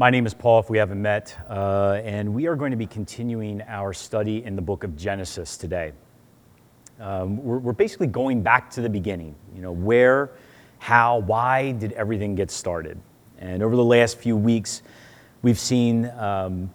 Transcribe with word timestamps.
My 0.00 0.08
name 0.08 0.24
is 0.24 0.32
Paul, 0.32 0.60
if 0.60 0.70
we 0.70 0.78
haven't 0.78 1.02
met, 1.02 1.36
uh, 1.46 2.00
and 2.02 2.32
we 2.32 2.46
are 2.46 2.56
going 2.56 2.70
to 2.70 2.76
be 2.78 2.86
continuing 2.86 3.60
our 3.68 3.92
study 3.92 4.42
in 4.42 4.56
the 4.56 4.62
book 4.62 4.82
of 4.82 4.96
Genesis 4.96 5.58
today. 5.58 5.92
Um, 6.98 7.36
we're, 7.44 7.58
we're, 7.58 7.74
basically 7.74 8.06
going 8.06 8.42
back 8.42 8.70
to 8.70 8.80
the 8.80 8.88
beginning. 8.88 9.34
You 9.54 9.60
know, 9.60 9.72
where, 9.72 10.30
how, 10.78 11.18
why 11.18 11.72
did 11.72 11.92
everything 11.92 12.34
get 12.34 12.50
started? 12.50 12.98
And 13.40 13.62
over 13.62 13.76
the 13.76 13.84
last 13.84 14.16
few 14.16 14.38
weeks, 14.38 14.80
we've 15.42 15.58
seen 15.58 16.06
um, 16.12 16.70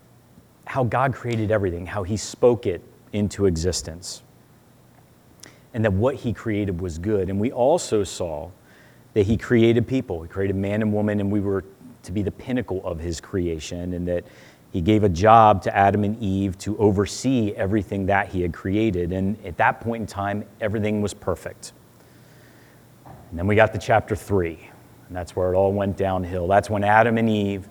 how 0.66 0.84
God 0.84 1.12
created 1.16 1.50
everything, 1.50 1.88
how 1.88 2.04
He 2.04 2.18
spoke 2.18 2.68
it 2.68 2.84
into 3.12 3.48
existence, 3.48 4.22
and 5.74 5.84
that 5.84 5.94
what 5.94 6.14
He 6.14 6.32
created 6.32 6.80
was 6.80 7.00
good. 7.00 7.32
And 7.32 7.40
we 7.40 7.52
also 7.52 8.04
saw 8.04 8.52
that 9.16 9.26
He 9.26 9.36
created 9.36 9.88
people. 9.88 10.22
He 10.22 10.30
created 10.30 10.56
man 10.56 10.84
and 10.84 10.94
woman, 10.94 11.20
and 11.20 11.32
we 11.32 11.40
were 11.40 11.64
to 12.06 12.12
be 12.12 12.22
the 12.22 12.32
pinnacle 12.32 12.82
of 12.86 13.00
his 13.00 13.22
creation, 13.22 13.94
and 13.94 14.08
that 14.08 14.24
he 14.72 14.82
gave 14.82 15.04
a 15.04 15.10
job 15.10 15.62
to 15.64 15.76
Adam 15.76 16.04
and 16.04 16.22
Eve 16.22 16.58
to 16.60 16.78
oversee 16.78 17.54
everything 17.56 18.08
that 18.08 18.30
he 18.30 18.42
had 18.42 18.54
created. 18.54 19.14
And 19.14 19.38
at 19.46 19.58
that 19.58 19.80
point 19.80 20.02
in 20.02 20.08
time, 20.08 20.44
everything 20.60 21.02
was 21.02 21.14
perfect. 21.14 21.72
And 23.06 23.40
then 23.40 23.48
we 23.48 23.56
got 23.56 23.72
to 23.74 23.80
chapter 23.80 24.16
three, 24.16 24.70
and 25.08 25.16
that's 25.16 25.36
where 25.36 25.54
it 25.54 25.56
all 25.56 25.72
went 25.72 25.96
downhill. 25.98 26.48
That's 26.48 26.70
when 26.70 26.84
Adam 26.84 27.18
and 27.18 27.30
Eve 27.30 27.70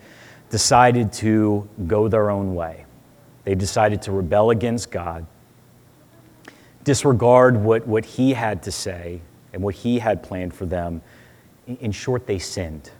decided 0.50 1.12
to 1.14 1.68
go 1.86 2.08
their 2.08 2.30
own 2.30 2.54
way. 2.54 2.84
They 3.44 3.54
decided 3.54 4.00
to 4.02 4.12
rebel 4.12 4.50
against 4.50 4.90
God, 4.90 5.26
disregard 6.84 7.56
what, 7.56 7.86
what 7.86 8.04
he 8.04 8.32
had 8.32 8.62
to 8.62 8.72
say 8.72 9.20
and 9.52 9.62
what 9.62 9.74
he 9.74 9.98
had 9.98 10.22
planned 10.22 10.54
for 10.54 10.64
them. 10.64 11.02
In 11.66 11.92
short, 11.92 12.26
they 12.26 12.38
sinned. 12.38 12.90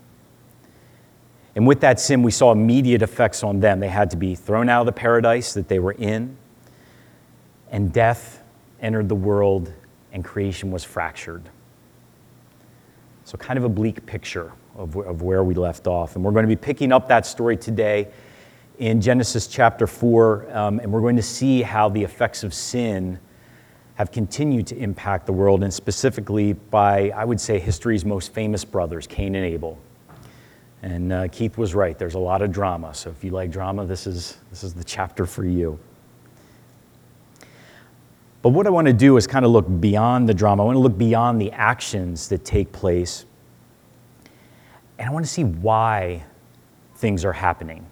And 1.57 1.67
with 1.67 1.81
that 1.81 2.01
sin, 2.01 2.23
we 2.23 2.31
saw 2.31 2.53
immediate 2.53 3.03
effects 3.03 3.45
on 3.45 3.61
them. 3.61 3.81
They 3.81 3.89
had 3.89 4.11
to 4.11 4.17
be 4.17 4.35
thrown 4.35 4.69
out 4.69 4.81
of 4.81 4.87
the 4.87 4.93
paradise 4.93 5.55
that 5.55 5.69
they 5.69 5.79
were 5.79 5.93
in, 5.93 6.37
and 7.71 7.93
death 7.93 8.43
entered 8.81 9.09
the 9.09 9.15
world, 9.15 9.73
and 10.13 10.25
creation 10.25 10.71
was 10.71 10.83
fractured. 10.83 11.43
So, 13.25 13.39
kind 13.39 13.57
of 13.57 13.65
a 13.65 13.69
bleak 13.69 14.05
picture 14.05 14.53
of, 14.77 14.97
of 14.97 15.23
where 15.23 15.45
we 15.45 15.55
left 15.55 15.87
off. 15.87 16.17
And 16.17 16.25
we're 16.25 16.33
going 16.33 16.45
to 16.45 16.49
be 16.49 16.61
picking 16.61 16.93
up 16.93 17.09
that 17.09 17.25
story 17.25 17.57
today 17.57 18.09
in 18.79 19.01
Genesis 19.01 19.47
chapter 19.47 19.87
4, 19.87 20.57
um, 20.57 20.81
and 20.81 20.93
we're 20.93 21.01
going 21.01 21.17
to 21.17 21.23
see 21.23 21.63
how 21.63 21.89
the 21.89 22.03
effects 22.03 22.43
of 22.43 22.53
sin 22.53 23.19
have 23.95 24.11
continued 24.11 24.67
to 24.67 24.77
impact 24.77 25.27
the 25.27 25.33
world, 25.33 25.63
and 25.63 25.73
specifically 25.73 26.55
by, 26.55 27.11
I 27.11 27.25
would 27.25 27.41
say, 27.41 27.61
history's 27.61 28.05
most 28.05 28.35
famous 28.35 28.65
brothers, 28.65 29.07
Cain 29.07 29.37
and 29.37 29.47
Abel. 29.47 29.79
And 30.85 31.15
uh, 31.15 31.29
Keith 31.29 31.57
was 31.57 31.75
right. 31.75 31.99
There's 31.99 32.15
a 32.15 32.19
lot 32.19 32.43
of 32.43 32.53
drama. 32.53 32.93
So 32.93 33.09
if 33.09 33.25
you 33.25 33.31
like 33.31 33.51
drama, 33.51 33.87
this 33.87 34.07
is, 34.07 34.37
this 34.51 34.63
is 34.63 34.75
the 34.75 34.85
chapter 34.85 35.25
for 35.25 35.43
you. 35.43 35.79
But 38.43 38.51
what 38.51 38.67
I 38.67 38.71
want 38.71 38.87
to 38.89 38.93
do 38.93 39.17
is 39.17 39.27
kind 39.27 39.47
of 39.47 39.51
look 39.51 39.65
beyond 39.81 40.29
the 40.29 40.35
drama. 40.35 40.63
I 40.63 40.67
want 40.67 40.77
to 40.77 40.81
look 40.81 40.99
beyond 40.99 41.41
the 41.41 41.51
actions 41.53 42.29
that 42.29 42.45
take 42.45 42.71
place. 42.71 43.25
And 44.99 45.09
I 45.09 45.11
want 45.11 45.25
to 45.25 45.31
see 45.31 45.45
why 45.45 46.23
things 46.97 47.25
are 47.25 47.33
happening. 47.33 47.87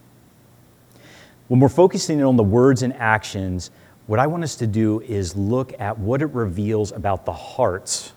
When 1.49 1.61
we're 1.61 1.71
focusing 1.71 2.23
on 2.23 2.37
the 2.37 2.43
words 2.43 2.83
and 2.83 2.93
actions, 2.93 3.71
what 4.07 4.21
I 4.21 4.27
want 4.27 4.45
us 4.45 4.55
to 4.57 4.67
do 4.67 5.01
is 5.01 5.35
look 5.35 5.73
at 5.81 5.99
what 5.99 6.21
it 6.21 6.29
reveals 6.35 6.93
about 6.93 7.25
the 7.25 7.33
hearts 7.33 8.13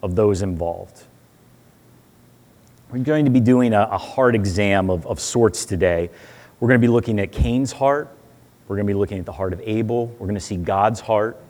of 0.00 0.14
those 0.14 0.42
involved. 0.42 1.06
We're 2.92 2.98
going 2.98 3.24
to 3.24 3.30
be 3.30 3.40
doing 3.40 3.72
a, 3.72 3.88
a 3.90 3.96
heart 3.96 4.34
exam 4.34 4.90
of, 4.90 5.06
of 5.06 5.18
sorts 5.18 5.64
today. 5.64 6.10
We're 6.60 6.68
going 6.68 6.78
to 6.78 6.86
be 6.86 6.92
looking 6.92 7.20
at 7.20 7.32
Cain's 7.32 7.72
heart. 7.72 8.14
We're 8.68 8.76
going 8.76 8.86
to 8.86 8.90
be 8.90 8.98
looking 8.98 9.18
at 9.18 9.24
the 9.24 9.32
heart 9.32 9.54
of 9.54 9.62
Abel. 9.64 10.08
We're 10.18 10.26
going 10.26 10.34
to 10.34 10.40
see 10.40 10.58
God's 10.58 11.00
heart. 11.00 11.40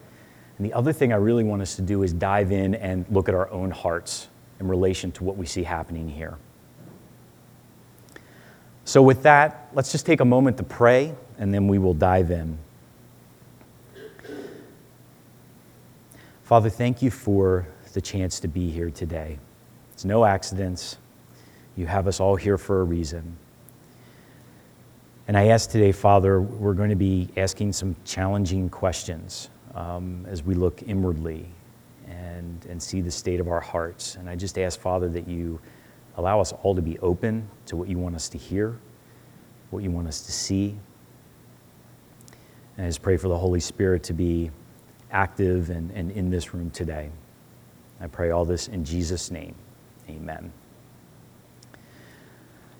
And 0.56 0.64
the 0.64 0.72
other 0.72 0.92
thing 0.92 1.12
I 1.12 1.16
really 1.16 1.42
want 1.42 1.60
us 1.60 1.74
to 1.76 1.82
do 1.82 2.04
is 2.04 2.12
dive 2.12 2.52
in 2.52 2.76
and 2.76 3.04
look 3.10 3.28
at 3.28 3.34
our 3.34 3.50
own 3.50 3.72
hearts 3.72 4.28
in 4.60 4.68
relation 4.68 5.10
to 5.12 5.24
what 5.24 5.36
we 5.36 5.44
see 5.44 5.64
happening 5.64 6.08
here. 6.08 6.38
So, 8.84 9.02
with 9.02 9.24
that, 9.24 9.68
let's 9.74 9.90
just 9.90 10.06
take 10.06 10.20
a 10.20 10.24
moment 10.24 10.56
to 10.58 10.62
pray 10.62 11.12
and 11.38 11.52
then 11.52 11.66
we 11.66 11.78
will 11.78 11.94
dive 11.94 12.30
in. 12.30 12.56
Father, 16.44 16.70
thank 16.70 17.02
you 17.02 17.10
for 17.10 17.66
the 17.94 18.00
chance 18.00 18.38
to 18.40 18.48
be 18.48 18.70
here 18.70 18.90
today. 18.90 19.38
It's 19.92 20.04
no 20.04 20.24
accidents. 20.24 20.98
You 21.76 21.86
have 21.86 22.06
us 22.06 22.20
all 22.20 22.36
here 22.36 22.58
for 22.58 22.80
a 22.80 22.84
reason. 22.84 23.36
And 25.28 25.36
I 25.36 25.48
ask 25.48 25.70
today, 25.70 25.92
Father, 25.92 26.40
we're 26.40 26.74
going 26.74 26.90
to 26.90 26.96
be 26.96 27.28
asking 27.36 27.72
some 27.72 27.96
challenging 28.04 28.68
questions 28.68 29.48
um, 29.74 30.26
as 30.28 30.42
we 30.42 30.54
look 30.54 30.82
inwardly 30.82 31.46
and, 32.08 32.66
and 32.68 32.82
see 32.82 33.00
the 33.00 33.10
state 33.10 33.40
of 33.40 33.48
our 33.48 33.60
hearts. 33.60 34.16
And 34.16 34.28
I 34.28 34.36
just 34.36 34.58
ask, 34.58 34.78
Father, 34.78 35.08
that 35.10 35.28
you 35.28 35.60
allow 36.16 36.40
us 36.40 36.52
all 36.62 36.74
to 36.74 36.82
be 36.82 36.98
open 36.98 37.48
to 37.66 37.76
what 37.76 37.88
you 37.88 37.98
want 37.98 38.14
us 38.14 38.28
to 38.30 38.38
hear, 38.38 38.76
what 39.70 39.82
you 39.82 39.90
want 39.90 40.08
us 40.08 40.22
to 40.22 40.32
see. 40.32 40.76
And 42.76 42.86
I 42.86 42.88
just 42.88 43.02
pray 43.02 43.16
for 43.16 43.28
the 43.28 43.38
Holy 43.38 43.60
Spirit 43.60 44.02
to 44.04 44.12
be 44.12 44.50
active 45.10 45.70
and, 45.70 45.90
and 45.92 46.10
in 46.10 46.30
this 46.30 46.52
room 46.52 46.70
today. 46.70 47.10
I 48.00 48.08
pray 48.08 48.30
all 48.30 48.44
this 48.44 48.68
in 48.68 48.84
Jesus' 48.84 49.30
name. 49.30 49.54
Amen. 50.08 50.52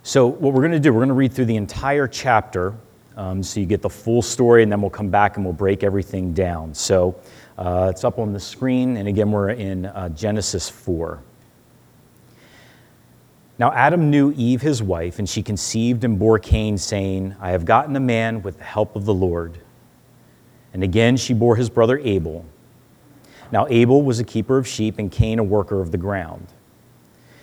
So, 0.04 0.26
what 0.26 0.52
we're 0.52 0.62
going 0.62 0.72
to 0.72 0.80
do, 0.80 0.92
we're 0.92 0.98
going 0.98 1.08
to 1.10 1.14
read 1.14 1.32
through 1.32 1.44
the 1.44 1.54
entire 1.54 2.08
chapter 2.08 2.74
um, 3.16 3.40
so 3.40 3.60
you 3.60 3.66
get 3.66 3.82
the 3.82 3.90
full 3.90 4.20
story, 4.20 4.64
and 4.64 4.72
then 4.72 4.80
we'll 4.80 4.90
come 4.90 5.10
back 5.10 5.36
and 5.36 5.44
we'll 5.44 5.54
break 5.54 5.84
everything 5.84 6.34
down. 6.34 6.74
So, 6.74 7.14
uh, 7.56 7.86
it's 7.88 8.02
up 8.02 8.18
on 8.18 8.32
the 8.32 8.40
screen, 8.40 8.96
and 8.96 9.06
again, 9.06 9.30
we're 9.30 9.50
in 9.50 9.86
uh, 9.86 10.08
Genesis 10.08 10.68
4. 10.68 11.22
Now, 13.60 13.70
Adam 13.72 14.10
knew 14.10 14.32
Eve, 14.32 14.60
his 14.60 14.82
wife, 14.82 15.20
and 15.20 15.28
she 15.28 15.40
conceived 15.40 16.02
and 16.02 16.18
bore 16.18 16.40
Cain, 16.40 16.78
saying, 16.78 17.36
I 17.38 17.50
have 17.50 17.64
gotten 17.64 17.94
a 17.94 18.00
man 18.00 18.42
with 18.42 18.58
the 18.58 18.64
help 18.64 18.96
of 18.96 19.04
the 19.04 19.14
Lord. 19.14 19.56
And 20.74 20.82
again, 20.82 21.16
she 21.16 21.32
bore 21.32 21.54
his 21.54 21.70
brother 21.70 21.98
Abel. 21.98 22.44
Now, 23.52 23.68
Abel 23.68 24.02
was 24.02 24.18
a 24.18 24.24
keeper 24.24 24.58
of 24.58 24.66
sheep, 24.66 24.98
and 24.98 25.12
Cain 25.12 25.38
a 25.38 25.44
worker 25.44 25.80
of 25.80 25.92
the 25.92 25.98
ground. 25.98 26.48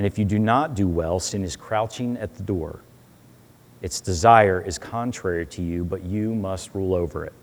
And 0.00 0.06
if 0.06 0.18
you 0.18 0.24
do 0.24 0.38
not 0.38 0.74
do 0.74 0.88
well, 0.88 1.20
sin 1.20 1.44
is 1.44 1.56
crouching 1.56 2.16
at 2.16 2.34
the 2.34 2.42
door. 2.42 2.80
Its 3.82 4.00
desire 4.00 4.58
is 4.62 4.78
contrary 4.78 5.44
to 5.48 5.60
you, 5.60 5.84
but 5.84 6.02
you 6.02 6.34
must 6.34 6.74
rule 6.74 6.94
over 6.94 7.26
it. 7.26 7.34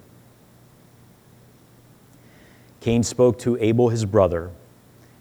Cain 2.79 3.03
spoke 3.03 3.37
to 3.37 3.59
Abel 3.61 3.89
his 3.89 4.05
brother, 4.05 4.49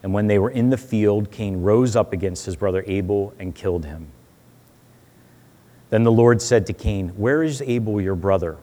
and 0.03 0.15
when 0.15 0.29
they 0.29 0.39
were 0.39 0.49
in 0.49 0.71
the 0.71 0.79
field, 0.79 1.31
Cain 1.31 1.61
rose 1.61 1.95
up 1.95 2.15
against 2.15 2.47
his 2.47 2.57
brother 2.57 2.83
Abel 2.87 3.35
and 3.39 3.55
killed 3.55 3.85
him. 3.85 4.07
Then 5.91 6.05
the 6.05 6.13
Lord 6.13 6.41
said 6.41 6.65
to 6.69 6.73
Cain, 6.73 7.11
Where 7.19 7.43
is 7.43 7.61
Abel 7.61 8.01
your 8.01 8.17
brother? 8.17 8.57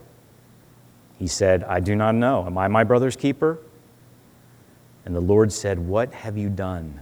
He 1.19 1.27
said, 1.27 1.63
I 1.65 1.79
do 1.79 1.95
not 1.95 2.15
know. 2.15 2.43
Am 2.47 2.57
I 2.57 2.67
my 2.69 2.83
brother's 2.83 3.15
keeper? 3.15 3.59
And 5.05 5.15
the 5.15 5.21
Lord 5.21 5.53
said, 5.53 5.77
What 5.77 6.11
have 6.11 6.39
you 6.39 6.49
done? 6.49 7.01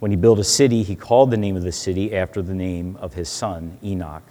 When 0.00 0.10
he 0.10 0.16
built 0.16 0.38
a 0.38 0.44
city, 0.44 0.82
he 0.82 0.96
called 0.96 1.30
the 1.30 1.36
name 1.36 1.56
of 1.56 1.62
the 1.62 1.72
city 1.72 2.14
after 2.14 2.42
the 2.42 2.54
name 2.54 2.96
of 3.00 3.14
his 3.14 3.28
son, 3.28 3.78
Enoch. 3.84 4.24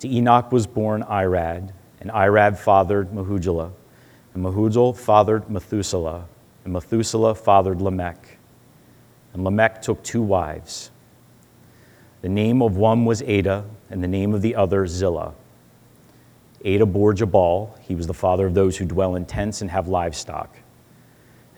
To 0.00 0.08
Enoch 0.08 0.50
was 0.50 0.66
born 0.66 1.02
Irad 1.02 1.72
and 2.00 2.10
Irad 2.10 2.56
fathered 2.56 3.10
Mehujael, 3.10 3.72
and 4.34 4.44
Mehujael 4.44 4.96
fathered 4.96 5.50
Methuselah, 5.50 6.26
and 6.64 6.72
Methuselah 6.72 7.34
fathered 7.34 7.80
Lamech. 7.80 8.38
And 9.34 9.44
Lamech 9.44 9.82
took 9.82 10.02
two 10.02 10.22
wives. 10.22 10.90
The 12.22 12.28
name 12.28 12.62
of 12.62 12.76
one 12.76 13.04
was 13.04 13.22
Adah, 13.22 13.64
and 13.90 14.02
the 14.02 14.08
name 14.08 14.34
of 14.34 14.42
the 14.42 14.54
other 14.54 14.86
Zillah. 14.86 15.34
Adah 16.64 16.86
bore 16.86 17.14
Jabal. 17.14 17.74
He 17.82 17.94
was 17.94 18.06
the 18.06 18.14
father 18.14 18.46
of 18.46 18.54
those 18.54 18.76
who 18.76 18.84
dwell 18.84 19.16
in 19.16 19.24
tents 19.26 19.60
and 19.60 19.70
have 19.70 19.88
livestock. 19.88 20.56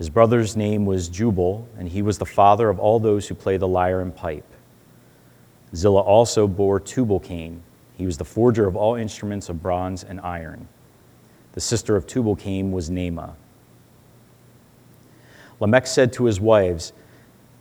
His 0.00 0.08
brother's 0.08 0.56
name 0.56 0.86
was 0.86 1.10
Jubal, 1.10 1.68
and 1.76 1.86
he 1.86 2.00
was 2.00 2.16
the 2.16 2.24
father 2.24 2.70
of 2.70 2.78
all 2.80 2.98
those 2.98 3.28
who 3.28 3.34
play 3.34 3.58
the 3.58 3.68
lyre 3.68 4.00
and 4.00 4.16
pipe. 4.16 4.50
Zillah 5.76 6.00
also 6.00 6.48
bore 6.48 6.80
Tubal 6.80 7.20
Cain. 7.20 7.62
He 7.98 8.06
was 8.06 8.16
the 8.16 8.24
forger 8.24 8.66
of 8.66 8.76
all 8.76 8.94
instruments 8.94 9.50
of 9.50 9.62
bronze 9.62 10.02
and 10.02 10.18
iron. 10.22 10.68
The 11.52 11.60
sister 11.60 11.96
of 11.96 12.06
Tubal 12.06 12.34
Cain 12.34 12.72
was 12.72 12.88
Naamah. 12.88 13.34
Lamech 15.60 15.86
said 15.86 16.14
to 16.14 16.24
his 16.24 16.40
wives, 16.40 16.94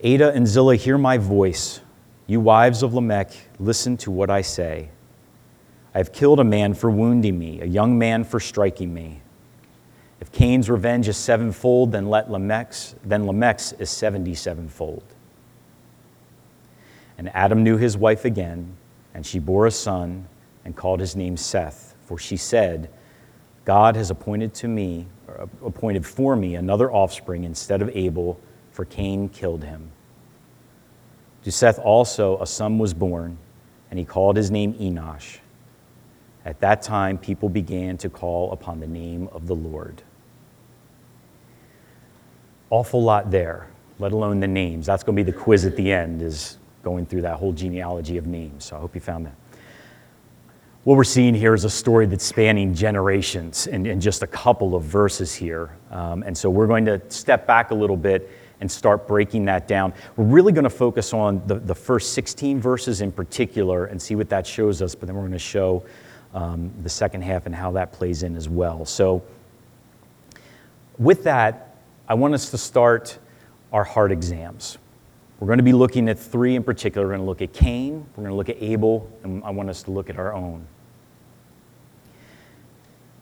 Adah 0.02 0.32
and 0.32 0.48
Zillah, 0.48 0.76
hear 0.76 0.96
my 0.96 1.18
voice. 1.18 1.82
You 2.26 2.40
wives 2.40 2.82
of 2.82 2.94
Lamech, 2.94 3.32
listen 3.58 3.98
to 3.98 4.10
what 4.10 4.30
I 4.30 4.40
say. 4.40 4.88
I 5.94 5.98
have 5.98 6.14
killed 6.14 6.40
a 6.40 6.44
man 6.44 6.72
for 6.72 6.90
wounding 6.90 7.38
me, 7.38 7.60
a 7.60 7.66
young 7.66 7.98
man 7.98 8.24
for 8.24 8.40
striking 8.40 8.94
me. 8.94 9.20
If 10.20 10.30
Cain's 10.32 10.68
revenge 10.68 11.08
is 11.08 11.16
sevenfold, 11.16 11.92
then 11.92 12.08
let 12.10 12.28
Lamech's, 12.28 12.94
then 13.04 13.24
Lamech's 13.24 13.72
is 13.74 13.88
seventy-sevenfold. 13.88 15.02
And 17.16 17.34
Adam 17.34 17.62
knew 17.62 17.76
his 17.76 17.96
wife 17.96 18.24
again, 18.24 18.76
and 19.14 19.24
she 19.24 19.38
bore 19.38 19.66
a 19.66 19.70
son 19.70 20.28
and 20.64 20.76
called 20.76 21.00
his 21.00 21.16
name 21.16 21.36
Seth, 21.36 21.94
for 22.04 22.18
she 22.18 22.36
said, 22.36 22.90
God 23.64 23.96
has 23.96 24.10
appointed 24.10 24.54
to 24.54 24.68
me, 24.68 25.06
appointed 25.64 26.06
for 26.06 26.36
me 26.36 26.54
another 26.54 26.92
offspring 26.92 27.44
instead 27.44 27.82
of 27.82 27.90
Abel, 27.94 28.38
for 28.72 28.84
Cain 28.84 29.28
killed 29.28 29.64
him. 29.64 29.90
To 31.44 31.52
Seth 31.52 31.78
also 31.78 32.38
a 32.40 32.46
son 32.46 32.78
was 32.78 32.92
born, 32.92 33.38
and 33.90 33.98
he 33.98 34.04
called 34.04 34.36
his 34.36 34.50
name 34.50 34.74
Enosh. 34.74 35.38
At 36.44 36.60
that 36.60 36.82
time, 36.82 37.18
people 37.18 37.48
began 37.48 37.96
to 37.98 38.08
call 38.08 38.52
upon 38.52 38.80
the 38.80 38.86
name 38.86 39.28
of 39.32 39.46
the 39.46 39.54
Lord. 39.54 40.02
Awful 42.70 43.02
lot 43.02 43.30
there, 43.30 43.68
let 43.98 44.12
alone 44.12 44.40
the 44.40 44.48
names. 44.48 44.86
That's 44.86 45.02
going 45.02 45.16
to 45.16 45.24
be 45.24 45.30
the 45.30 45.36
quiz 45.36 45.66
at 45.66 45.76
the 45.76 45.92
end, 45.92 46.22
is 46.22 46.58
going 46.82 47.04
through 47.04 47.22
that 47.22 47.36
whole 47.36 47.52
genealogy 47.52 48.16
of 48.16 48.26
names. 48.26 48.64
So 48.64 48.76
I 48.76 48.80
hope 48.80 48.94
you 48.94 49.00
found 49.00 49.26
that. 49.26 49.34
What 50.84 50.96
we're 50.96 51.04
seeing 51.04 51.34
here 51.34 51.52
is 51.52 51.64
a 51.64 51.70
story 51.70 52.06
that's 52.06 52.24
spanning 52.24 52.72
generations 52.72 53.66
in, 53.66 53.84
in 53.84 54.00
just 54.00 54.22
a 54.22 54.26
couple 54.26 54.74
of 54.74 54.82
verses 54.82 55.34
here. 55.34 55.76
Um, 55.90 56.22
and 56.22 56.36
so 56.36 56.48
we're 56.48 56.66
going 56.66 56.86
to 56.86 57.02
step 57.10 57.46
back 57.46 57.70
a 57.70 57.74
little 57.74 57.98
bit 57.98 58.30
and 58.60 58.70
start 58.70 59.06
breaking 59.06 59.44
that 59.46 59.68
down. 59.68 59.92
We're 60.16 60.24
really 60.24 60.52
going 60.52 60.64
to 60.64 60.70
focus 60.70 61.12
on 61.12 61.46
the, 61.46 61.56
the 61.56 61.74
first 61.74 62.14
16 62.14 62.60
verses 62.60 63.02
in 63.02 63.12
particular 63.12 63.86
and 63.86 64.00
see 64.00 64.14
what 64.14 64.30
that 64.30 64.46
shows 64.46 64.80
us, 64.80 64.94
but 64.94 65.06
then 65.06 65.16
we're 65.16 65.22
going 65.22 65.32
to 65.32 65.38
show 65.38 65.84
um, 66.32 66.72
the 66.82 66.88
second 66.88 67.22
half 67.22 67.46
and 67.46 67.54
how 67.54 67.72
that 67.72 67.92
plays 67.92 68.22
in 68.22 68.36
as 68.36 68.48
well. 68.48 68.84
So, 68.84 69.22
with 70.98 71.24
that, 71.24 71.69
I 72.10 72.14
want 72.14 72.34
us 72.34 72.50
to 72.50 72.58
start 72.58 73.16
our 73.72 73.84
heart 73.84 74.10
exams. 74.10 74.78
We're 75.38 75.46
going 75.46 75.60
to 75.60 75.62
be 75.62 75.72
looking 75.72 76.08
at 76.08 76.18
three 76.18 76.56
in 76.56 76.64
particular. 76.64 77.06
We're 77.06 77.12
going 77.12 77.20
to 77.20 77.26
look 77.26 77.40
at 77.40 77.52
Cain, 77.52 78.04
we're 78.16 78.24
going 78.24 78.32
to 78.32 78.36
look 78.36 78.48
at 78.48 78.60
Abel, 78.60 79.08
and 79.22 79.44
I 79.44 79.50
want 79.50 79.70
us 79.70 79.84
to 79.84 79.92
look 79.92 80.10
at 80.10 80.18
our 80.18 80.34
own. 80.34 80.66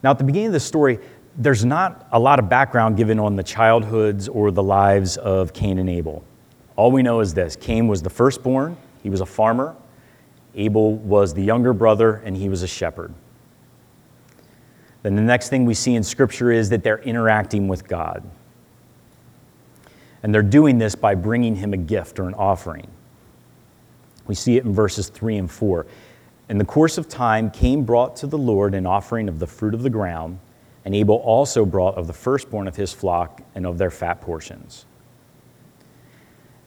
Now, 0.01 0.09
at 0.09 0.17
the 0.17 0.23
beginning 0.23 0.47
of 0.47 0.53
the 0.53 0.59
story, 0.59 0.97
there's 1.37 1.63
not 1.63 2.07
a 2.11 2.19
lot 2.19 2.39
of 2.39 2.49
background 2.49 2.97
given 2.97 3.19
on 3.19 3.35
the 3.35 3.43
childhoods 3.43 4.27
or 4.27 4.49
the 4.49 4.63
lives 4.63 5.17
of 5.17 5.53
Cain 5.53 5.77
and 5.77 5.87
Abel. 5.87 6.23
All 6.75 6.89
we 6.89 7.03
know 7.03 7.19
is 7.19 7.31
this 7.35 7.55
Cain 7.55 7.87
was 7.87 8.01
the 8.01 8.09
firstborn, 8.09 8.75
he 9.03 9.11
was 9.11 9.21
a 9.21 9.25
farmer. 9.25 9.75
Abel 10.55 10.95
was 10.95 11.35
the 11.35 11.43
younger 11.43 11.73
brother, 11.73 12.23
and 12.25 12.35
he 12.35 12.49
was 12.49 12.63
a 12.63 12.67
shepherd. 12.67 13.13
Then 15.03 15.15
the 15.15 15.21
next 15.21 15.49
thing 15.49 15.65
we 15.65 15.75
see 15.75 15.93
in 15.93 16.01
Scripture 16.01 16.51
is 16.51 16.69
that 16.69 16.83
they're 16.83 17.03
interacting 17.03 17.67
with 17.67 17.87
God. 17.87 18.27
And 20.23 20.33
they're 20.33 20.41
doing 20.41 20.77
this 20.77 20.95
by 20.95 21.15
bringing 21.15 21.55
him 21.55 21.73
a 21.73 21.77
gift 21.77 22.19
or 22.19 22.27
an 22.27 22.33
offering. 22.33 22.87
We 24.27 24.35
see 24.35 24.57
it 24.57 24.65
in 24.65 24.73
verses 24.73 25.09
3 25.09 25.37
and 25.37 25.49
4. 25.49 25.85
In 26.49 26.57
the 26.57 26.65
course 26.65 26.97
of 26.97 27.07
time, 27.07 27.51
Cain 27.51 27.83
brought 27.83 28.15
to 28.17 28.27
the 28.27 28.37
Lord 28.37 28.73
an 28.73 28.85
offering 28.85 29.29
of 29.29 29.39
the 29.39 29.47
fruit 29.47 29.73
of 29.73 29.83
the 29.83 29.89
ground, 29.89 30.39
and 30.83 30.95
Abel 30.95 31.15
also 31.15 31.65
brought 31.65 31.95
of 31.95 32.07
the 32.07 32.13
firstborn 32.13 32.67
of 32.67 32.75
his 32.75 32.91
flock 32.91 33.41
and 33.55 33.65
of 33.65 33.77
their 33.77 33.91
fat 33.91 34.21
portions. 34.21 34.85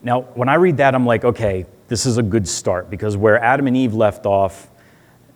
Now, 0.02 0.22
when 0.22 0.48
I 0.48 0.54
read 0.54 0.78
that, 0.78 0.94
I'm 0.94 1.06
like, 1.06 1.24
okay, 1.24 1.66
this 1.88 2.06
is 2.06 2.18
a 2.18 2.22
good 2.22 2.48
start 2.48 2.90
because 2.90 3.16
where 3.16 3.42
Adam 3.42 3.66
and 3.66 3.76
Eve 3.76 3.94
left 3.94 4.26
off, 4.26 4.68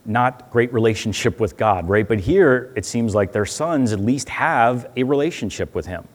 not 0.05 0.51
great 0.51 0.73
relationship 0.73 1.39
with 1.41 1.57
God, 1.57 1.89
right? 1.89 2.07
But 2.07 2.21
here 2.21 2.73
it 2.77 2.85
seems 2.85 3.15
like 3.15 3.33
their 3.33 3.47
sons 3.47 3.93
at 3.93 4.01
least 4.01 4.29
have 4.29 4.91
a 4.97 5.03
relationship 5.03 5.75
with 5.75 5.87
Him. 5.87 6.07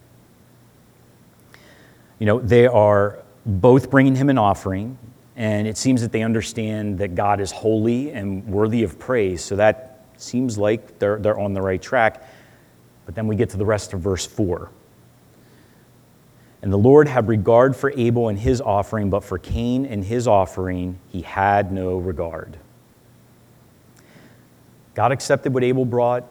You 2.22 2.28
know, 2.28 2.40
they 2.40 2.68
are 2.68 3.18
both 3.48 3.90
bringing 3.90 4.16
him 4.16 4.30
an 4.30 4.38
offering, 4.38 4.96
and 5.36 5.68
it 5.68 5.76
seems 5.76 6.02
that 6.02 6.12
they 6.12 6.22
understand 6.22 7.00
that 7.00 7.16
God 7.16 7.42
is 7.42 7.52
holy 7.52 8.12
and 8.12 8.46
worthy 8.46 8.84
of 8.84 9.00
praise. 9.00 9.44
So 9.44 9.56
that 9.56 10.06
seems 10.18 10.56
like 10.56 11.00
they're, 11.00 11.18
they're 11.18 11.40
on 11.40 11.56
the 11.56 11.64
right 11.64 11.82
track. 11.82 12.30
But 13.08 13.16
then 13.16 13.26
we 13.26 13.36
get 13.36 13.50
to 13.50 13.58
the 13.58 13.66
rest 13.66 13.94
of 13.94 14.02
verse 14.02 14.28
4. 14.28 14.70
And 16.62 16.72
the 16.72 16.78
Lord 16.78 17.08
had 17.08 17.28
regard 17.28 17.76
for 17.76 17.92
Abel 17.98 18.28
and 18.30 18.38
his 18.38 18.62
offering, 18.62 19.10
but 19.10 19.24
for 19.24 19.40
Cain 19.40 19.88
and 19.88 20.06
his 20.06 20.28
offering, 20.28 21.00
he 21.08 21.24
had 21.24 21.72
no 21.72 21.98
regard. 21.98 22.56
God 24.94 25.12
accepted 25.12 25.56
what 25.56 25.64
Abel 25.64 25.86
brought, 25.86 26.26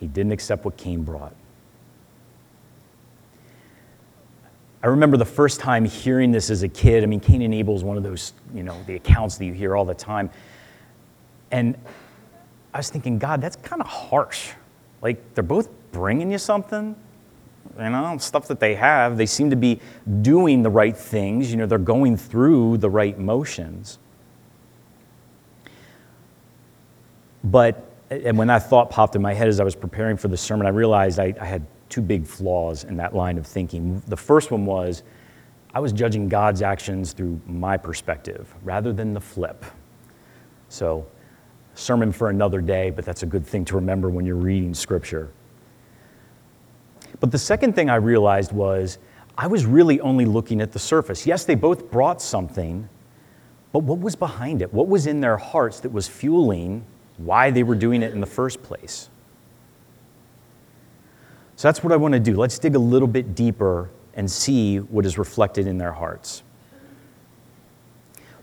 he 0.00 0.08
didn't 0.08 0.32
accept 0.32 0.64
what 0.64 0.76
Cain 0.76 1.04
brought. 1.04 1.36
I 4.82 4.86
remember 4.86 5.16
the 5.16 5.26
first 5.26 5.60
time 5.60 5.84
hearing 5.84 6.32
this 6.32 6.48
as 6.48 6.62
a 6.62 6.68
kid. 6.68 7.02
I 7.02 7.06
mean, 7.06 7.20
Cain 7.20 7.42
and 7.42 7.52
Abel 7.52 7.76
is 7.76 7.84
one 7.84 7.98
of 7.98 8.02
those, 8.02 8.32
you 8.54 8.62
know, 8.62 8.76
the 8.86 8.94
accounts 8.94 9.36
that 9.36 9.44
you 9.44 9.52
hear 9.52 9.76
all 9.76 9.84
the 9.84 9.94
time. 9.94 10.30
And 11.50 11.76
I 12.72 12.78
was 12.78 12.88
thinking, 12.88 13.18
God, 13.18 13.42
that's 13.42 13.56
kind 13.56 13.82
of 13.82 13.88
harsh. 13.88 14.52
Like, 15.02 15.34
they're 15.34 15.44
both 15.44 15.68
bringing 15.92 16.30
you 16.30 16.38
something, 16.38 16.96
you 17.78 17.90
know, 17.90 18.16
stuff 18.18 18.48
that 18.48 18.60
they 18.60 18.74
have. 18.74 19.18
They 19.18 19.26
seem 19.26 19.50
to 19.50 19.56
be 19.56 19.80
doing 20.22 20.62
the 20.62 20.70
right 20.70 20.96
things, 20.96 21.50
you 21.50 21.58
know, 21.58 21.66
they're 21.66 21.78
going 21.78 22.16
through 22.16 22.78
the 22.78 22.88
right 22.88 23.18
motions. 23.18 23.98
But, 27.44 27.84
and 28.10 28.38
when 28.38 28.48
that 28.48 28.68
thought 28.68 28.90
popped 28.90 29.16
in 29.16 29.22
my 29.22 29.34
head 29.34 29.48
as 29.48 29.60
I 29.60 29.64
was 29.64 29.74
preparing 29.74 30.16
for 30.16 30.28
the 30.28 30.36
sermon, 30.36 30.66
I 30.66 30.70
realized 30.70 31.18
I, 31.18 31.34
I 31.40 31.44
had 31.44 31.66
two 31.90 32.00
big 32.00 32.26
flaws 32.26 32.84
in 32.84 32.96
that 32.96 33.14
line 33.14 33.36
of 33.36 33.46
thinking. 33.46 34.02
The 34.06 34.16
first 34.16 34.50
one 34.50 34.64
was 34.64 35.02
I 35.74 35.80
was 35.80 35.92
judging 35.92 36.28
God's 36.28 36.62
actions 36.62 37.12
through 37.12 37.40
my 37.46 37.76
perspective 37.76 38.52
rather 38.62 38.92
than 38.92 39.12
the 39.12 39.20
flip. 39.20 39.64
So, 40.68 41.06
sermon 41.74 42.12
for 42.12 42.30
another 42.30 42.60
day, 42.60 42.90
but 42.90 43.04
that's 43.04 43.22
a 43.22 43.26
good 43.26 43.46
thing 43.46 43.64
to 43.66 43.74
remember 43.74 44.08
when 44.08 44.24
you're 44.24 44.36
reading 44.36 44.72
scripture. 44.72 45.30
But 47.18 47.30
the 47.30 47.38
second 47.38 47.74
thing 47.74 47.90
I 47.90 47.96
realized 47.96 48.52
was 48.52 48.98
I 49.36 49.46
was 49.46 49.66
really 49.66 50.00
only 50.00 50.24
looking 50.24 50.60
at 50.60 50.72
the 50.72 50.78
surface. 50.78 51.26
Yes, 51.26 51.44
they 51.44 51.54
both 51.54 51.90
brought 51.90 52.22
something, 52.22 52.88
but 53.72 53.80
what 53.80 54.00
was 54.00 54.16
behind 54.16 54.62
it? 54.62 54.72
What 54.72 54.88
was 54.88 55.06
in 55.06 55.20
their 55.20 55.36
hearts 55.36 55.80
that 55.80 55.92
was 55.92 56.08
fueling 56.08 56.84
why 57.18 57.50
they 57.50 57.62
were 57.62 57.74
doing 57.74 58.02
it 58.02 58.12
in 58.12 58.20
the 58.20 58.26
first 58.26 58.62
place? 58.62 59.08
So 61.60 61.68
that's 61.68 61.84
what 61.84 61.92
I 61.92 61.96
want 61.96 62.14
to 62.14 62.20
do. 62.20 62.36
Let's 62.36 62.58
dig 62.58 62.74
a 62.74 62.78
little 62.78 63.06
bit 63.06 63.34
deeper 63.34 63.90
and 64.14 64.30
see 64.30 64.78
what 64.78 65.04
is 65.04 65.18
reflected 65.18 65.66
in 65.66 65.76
their 65.76 65.92
hearts. 65.92 66.42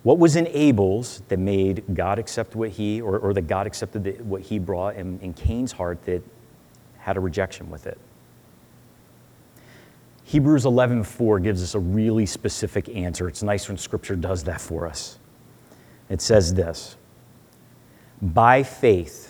What 0.04 0.20
was 0.20 0.36
in 0.36 0.46
Abel's 0.46 1.24
that 1.28 1.40
made 1.40 1.84
God 1.96 2.20
accept 2.20 2.56
what 2.56 2.70
he, 2.70 3.02
or, 3.02 3.18
or 3.18 3.34
that 3.34 3.48
God 3.48 3.66
accepted 3.66 4.04
the, 4.04 4.12
what 4.24 4.44
he 4.44 4.60
brought 4.60 4.98
in, 4.98 5.20
in 5.22 5.34
Cain's 5.34 5.72
heart 5.72 6.06
that 6.06 6.22
had 7.00 7.18
a 7.18 7.20
rejection 7.20 7.72
with 7.72 7.88
it? 7.88 7.98
Hebrews 10.26 10.66
11:4 10.66 11.42
gives 11.42 11.64
us 11.64 11.74
a 11.74 11.80
really 11.80 12.28
specific 12.28 12.88
answer. 12.88 13.28
It's 13.28 13.42
nice 13.42 13.68
when 13.68 13.80
scripture 13.80 14.16
does 14.16 14.44
that 14.44 14.62
for 14.62 14.86
us. 14.86 15.18
It 16.08 16.22
says 16.22 16.54
this: 16.54 16.98
By 18.22 18.62
faith 18.62 19.27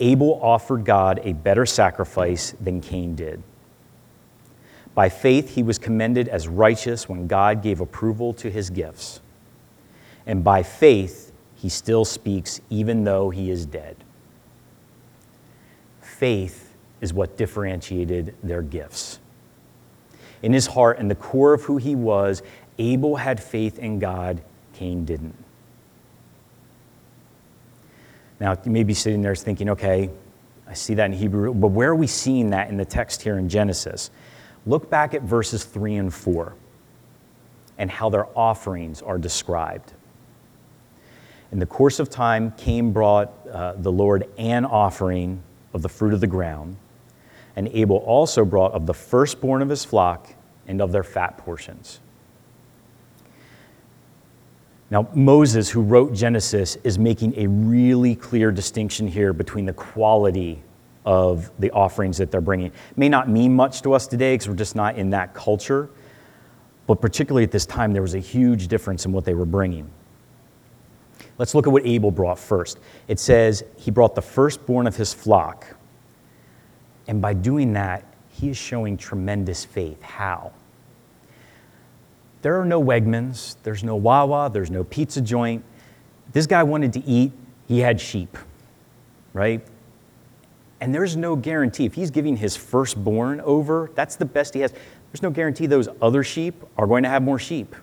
Abel 0.00 0.38
offered 0.42 0.84
God 0.84 1.20
a 1.24 1.32
better 1.32 1.66
sacrifice 1.66 2.54
than 2.60 2.80
Cain 2.80 3.14
did. 3.14 3.42
By 4.94 5.08
faith 5.08 5.54
he 5.54 5.62
was 5.62 5.78
commended 5.78 6.28
as 6.28 6.48
righteous 6.48 7.08
when 7.08 7.26
God 7.26 7.62
gave 7.62 7.80
approval 7.80 8.32
to 8.34 8.50
his 8.50 8.70
gifts. 8.70 9.20
And 10.26 10.42
by 10.42 10.62
faith 10.62 11.32
he 11.54 11.68
still 11.68 12.04
speaks 12.04 12.60
even 12.70 13.04
though 13.04 13.30
he 13.30 13.50
is 13.50 13.66
dead. 13.66 13.96
Faith 16.00 16.74
is 17.00 17.12
what 17.12 17.36
differentiated 17.36 18.34
their 18.42 18.62
gifts 18.62 19.18
in 20.42 20.52
his 20.52 20.66
heart 20.68 20.98
and 20.98 21.10
the 21.10 21.14
core 21.14 21.54
of 21.54 21.62
who 21.62 21.76
he 21.76 21.94
was, 21.94 22.42
Abel 22.78 23.16
had 23.16 23.42
faith 23.42 23.78
in 23.78 23.98
God, 23.98 24.42
Cain 24.74 25.04
didn't. 25.04 25.34
Now, 28.40 28.56
you 28.64 28.70
may 28.70 28.82
be 28.82 28.94
sitting 28.94 29.22
there 29.22 29.34
thinking, 29.34 29.70
okay, 29.70 30.10
I 30.68 30.74
see 30.74 30.94
that 30.94 31.06
in 31.06 31.12
Hebrew, 31.12 31.54
but 31.54 31.68
where 31.68 31.90
are 31.90 31.96
we 31.96 32.06
seeing 32.06 32.50
that 32.50 32.68
in 32.68 32.76
the 32.76 32.84
text 32.84 33.22
here 33.22 33.38
in 33.38 33.48
Genesis? 33.48 34.10
Look 34.66 34.90
back 34.90 35.14
at 35.14 35.22
verses 35.22 35.64
3 35.64 35.96
and 35.96 36.12
4 36.12 36.54
and 37.78 37.90
how 37.90 38.08
their 38.10 38.26
offerings 38.36 39.00
are 39.02 39.18
described. 39.18 39.92
In 41.52 41.58
the 41.60 41.66
course 41.66 42.00
of 42.00 42.10
time, 42.10 42.52
Cain 42.52 42.92
brought 42.92 43.32
uh, 43.46 43.74
the 43.76 43.92
Lord 43.92 44.28
an 44.38 44.64
offering 44.64 45.42
of 45.72 45.82
the 45.82 45.88
fruit 45.88 46.12
of 46.12 46.20
the 46.20 46.26
ground 46.26 46.76
and 47.56 47.68
Abel 47.68 47.96
also 47.96 48.44
brought 48.44 48.72
of 48.72 48.86
the 48.86 48.94
firstborn 48.94 49.62
of 49.62 49.70
his 49.70 49.84
flock 49.84 50.28
and 50.68 50.80
of 50.82 50.92
their 50.92 51.02
fat 51.02 51.38
portions. 51.38 52.00
Now, 54.90 55.08
Moses, 55.14 55.68
who 55.68 55.82
wrote 55.82 56.14
Genesis, 56.14 56.76
is 56.84 56.98
making 56.98 57.34
a 57.36 57.46
really 57.48 58.14
clear 58.14 58.52
distinction 58.52 59.08
here 59.08 59.32
between 59.32 59.66
the 59.66 59.72
quality 59.72 60.62
of 61.04 61.50
the 61.58 61.70
offerings 61.72 62.18
that 62.18 62.30
they're 62.30 62.40
bringing. 62.40 62.68
It 62.68 62.96
may 62.96 63.08
not 63.08 63.28
mean 63.28 63.54
much 63.54 63.82
to 63.82 63.92
us 63.92 64.06
today 64.06 64.34
because 64.34 64.48
we're 64.48 64.54
just 64.54 64.76
not 64.76 64.96
in 64.96 65.10
that 65.10 65.34
culture, 65.34 65.88
but 66.86 67.00
particularly 67.00 67.44
at 67.44 67.50
this 67.50 67.66
time, 67.66 67.92
there 67.92 68.02
was 68.02 68.14
a 68.14 68.20
huge 68.20 68.68
difference 68.68 69.06
in 69.06 69.12
what 69.12 69.24
they 69.24 69.34
were 69.34 69.46
bringing. 69.46 69.90
Let's 71.38 71.54
look 71.54 71.66
at 71.66 71.72
what 71.72 71.84
Abel 71.84 72.10
brought 72.10 72.38
first. 72.38 72.78
It 73.08 73.18
says 73.18 73.64
he 73.76 73.90
brought 73.90 74.14
the 74.14 74.22
firstborn 74.22 74.86
of 74.86 74.96
his 74.96 75.12
flock 75.12 75.76
and 77.08 77.22
by 77.22 77.34
doing 77.34 77.72
that, 77.74 78.04
he 78.30 78.50
is 78.50 78.56
showing 78.56 78.96
tremendous 78.96 79.64
faith. 79.64 80.02
How? 80.02 80.52
There 82.46 82.60
are 82.60 82.64
no 82.64 82.80
Wegmans, 82.80 83.56
there's 83.64 83.82
no 83.82 83.96
Wawa, 83.96 84.48
there's 84.52 84.70
no 84.70 84.84
pizza 84.84 85.20
joint. 85.20 85.64
This 86.30 86.46
guy 86.46 86.62
wanted 86.62 86.92
to 86.92 87.04
eat, 87.04 87.32
he 87.66 87.80
had 87.80 88.00
sheep, 88.00 88.38
right? 89.32 89.66
And 90.80 90.94
there's 90.94 91.16
no 91.16 91.34
guarantee. 91.34 91.86
If 91.86 91.94
he's 91.94 92.12
giving 92.12 92.36
his 92.36 92.54
firstborn 92.54 93.40
over, 93.40 93.90
that's 93.96 94.14
the 94.14 94.26
best 94.26 94.54
he 94.54 94.60
has. 94.60 94.70
There's 94.70 95.22
no 95.22 95.30
guarantee 95.30 95.66
those 95.66 95.88
other 96.00 96.22
sheep 96.22 96.62
are 96.78 96.86
going 96.86 97.02
to 97.02 97.08
have 97.08 97.20
more 97.20 97.40
sheep. 97.40 97.74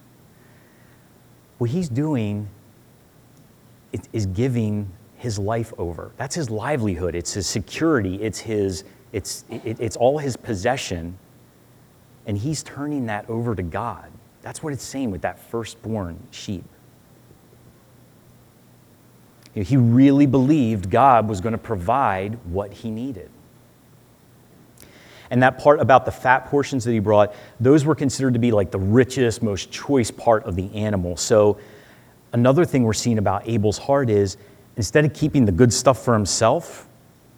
What 1.58 1.70
he's 1.70 1.90
doing 1.90 2.48
is 4.14 4.28
giving 4.28 4.90
his 5.18 5.38
life 5.38 5.74
over. 5.78 6.14
That's 6.16 6.36
his 6.36 6.50
livelihood, 6.50 7.16
it's 7.16 7.34
his 7.34 7.48
security, 7.48 8.16
it's 8.24 8.40
his 8.40 8.86
it's, 9.12 9.44
it's 9.50 9.98
all 9.98 10.20
his 10.20 10.38
possession, 10.38 11.18
and 12.26 12.38
he's 12.38 12.64
turning 12.64 13.08
that 13.08 13.30
over 13.30 13.56
to 13.56 13.62
God. 13.62 14.13
That's 14.44 14.62
what 14.62 14.74
it's 14.74 14.84
saying 14.84 15.10
with 15.10 15.22
that 15.22 15.40
firstborn 15.40 16.20
sheep. 16.30 16.66
You 19.56 19.64
know, 19.64 19.66
he 19.66 19.78
really 19.78 20.26
believed 20.26 20.92
God 20.92 21.28
was 21.28 21.42
going 21.42 21.54
to 21.54 21.58
provide 21.58 22.38
what 22.46 22.74
he 22.74 22.92
needed. 22.92 23.30
And 25.30 25.42
that 25.42 25.58
part 25.58 25.80
about 25.80 26.06
the 26.06 26.12
fat 26.12 26.46
portions 26.48 26.84
that 26.84 26.92
he 26.92 27.00
brought, 27.00 27.34
those 27.60 27.86
were 27.86 27.96
considered 27.96 28.34
to 28.34 28.40
be 28.40 28.52
like 28.52 28.70
the 28.70 28.80
richest, 28.80 29.42
most 29.42 29.72
choice 29.72 30.12
part 30.12 30.44
of 30.44 30.56
the 30.56 30.72
animal. 30.76 31.18
So, 31.18 31.58
another 32.34 32.66
thing 32.66 32.84
we're 32.84 32.94
seeing 32.94 33.18
about 33.18 33.48
Abel's 33.48 33.78
heart 33.78 34.10
is 34.10 34.38
instead 34.76 35.06
of 35.06 35.14
keeping 35.14 35.46
the 35.46 35.52
good 35.52 35.72
stuff 35.72 36.04
for 36.04 36.14
himself, 36.14 36.88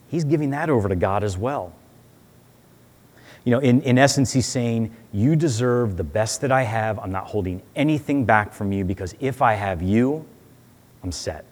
he's 0.08 0.26
giving 0.26 0.50
that 0.50 0.70
over 0.70 0.90
to 0.90 0.96
God 0.96 1.24
as 1.24 1.38
well. 1.38 1.72
You 3.46 3.52
know, 3.52 3.60
in, 3.60 3.82
in 3.84 3.98
essence, 3.98 4.34
he's 4.34 4.48
saying, 4.48 4.94
You 5.14 5.36
deserve 5.36 5.98
the 5.98 6.04
best 6.04 6.42
that 6.42 6.52
I 6.52 6.64
have. 6.64 7.00
I'm 7.00 7.12
not 7.12 7.28
holding 7.28 7.62
anything 7.76 8.26
back 8.26 8.52
from 8.52 8.72
you 8.72 8.84
because 8.84 9.16
if 9.20 9.42
I 9.42 9.54
have 9.54 9.82
you, 9.82 10.26
I'm 11.04 11.12
set. 11.12 11.46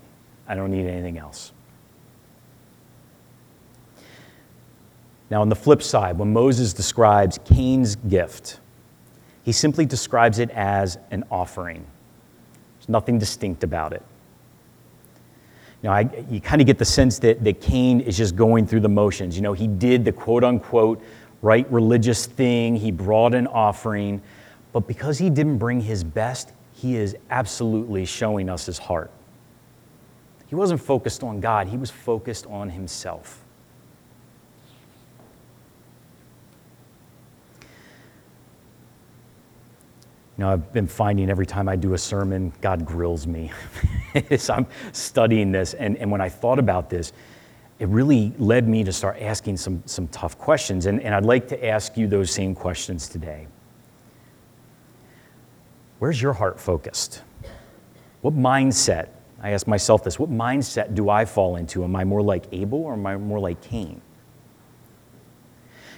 I 0.48 0.56
don't 0.56 0.72
need 0.72 0.88
anything 0.88 1.20
else. 1.20 1.52
Now, 5.30 5.42
on 5.42 5.50
the 5.50 5.56
flip 5.56 5.82
side, 5.82 6.18
when 6.18 6.34
Moses 6.34 6.74
describes 6.74 7.40
Cain's 7.46 7.96
gift, 7.96 8.60
he 9.44 9.52
simply 9.52 9.86
describes 9.86 10.40
it 10.40 10.50
as 10.52 10.98
an 11.12 11.24
offering. 11.32 11.86
There's 12.78 12.90
nothing 12.90 13.20
distinct 13.20 13.64
about 13.64 13.94
it. 13.94 14.04
Now, 15.84 15.92
I, 15.92 16.10
you 16.30 16.40
kind 16.40 16.62
of 16.62 16.68
get 16.68 16.78
the 16.78 16.86
sense 16.86 17.20
that, 17.20 17.44
that 17.44 17.62
Cain 17.62 18.00
is 18.00 18.18
just 18.18 18.36
going 18.36 18.66
through 18.66 18.80
the 18.80 18.90
motions. 18.90 19.36
You 19.36 19.42
know, 19.42 19.54
he 19.54 19.68
did 19.68 20.06
the 20.06 20.12
quote 20.12 20.44
unquote 20.44 21.04
right 21.44 21.72
religious 21.72 22.26
thing, 22.26 22.76
he 22.76 22.90
brought 22.90 23.36
an 23.36 23.46
offering, 23.46 24.22
but 24.72 24.88
because 24.88 25.20
he 25.20 25.30
didn't 25.30 25.60
bring 25.60 25.82
his 25.82 26.04
best, 26.04 26.54
he 26.74 26.96
is 26.96 27.16
absolutely 27.30 28.06
showing 28.06 28.50
us 28.50 28.66
his 28.66 28.80
heart. 28.80 29.12
He 30.48 30.56
wasn't 30.56 30.82
focused 30.82 31.22
on 31.22 31.40
God, 31.42 31.68
he 31.68 31.78
was 31.78 31.92
focused 31.92 32.48
on 32.48 32.70
himself. 32.70 33.42
You 40.38 40.46
know, 40.46 40.50
I've 40.50 40.74
been 40.74 40.88
finding 40.88 41.30
every 41.30 41.46
time 41.46 41.70
I 41.70 41.76
do 41.76 41.94
a 41.94 41.98
sermon, 41.98 42.54
God 42.62 42.86
grills 42.86 43.28
me 43.28 43.52
as 44.32 44.50
I'm 44.50 44.66
studying 44.92 45.52
this. 45.52 45.76
And, 45.76 45.96
and 45.98 46.10
when 46.10 46.22
I 46.22 46.30
thought 46.30 46.58
about 46.58 46.90
this, 46.90 47.14
it 47.84 47.90
really 47.90 48.32
led 48.38 48.66
me 48.66 48.82
to 48.86 48.94
start 48.94 49.22
asking 49.22 49.58
some, 49.58 49.84
some 49.86 50.08
tough 50.08 50.38
questions. 50.38 50.86
And, 50.86 51.02
and 51.02 51.13
I'd 51.13 51.25
like 51.25 51.50
to 51.50 51.66
ask 51.66 51.98
you 51.98 52.08
those 52.08 52.32
same 52.32 52.56
questions 52.56 53.10
today. 53.10 53.46
Where's 56.00 56.22
your 56.22 56.32
heart 56.32 56.62
focused? 56.62 57.24
What 58.22 58.36
mindset? 58.36 59.10
I 59.42 59.50
ask 59.50 59.68
myself 59.68 60.02
this 60.02 60.18
what 60.18 60.32
mindset 60.32 60.96
do 60.96 61.10
I 61.10 61.25
fall 61.25 61.58
into? 61.58 61.84
Am 61.84 61.94
I 61.98 62.06
more 62.06 62.22
like 62.22 62.46
Abel 62.54 62.84
or 62.84 62.94
am 62.94 63.06
I 63.06 63.18
more 63.18 63.40
like 63.40 63.62
Cain? 63.62 64.02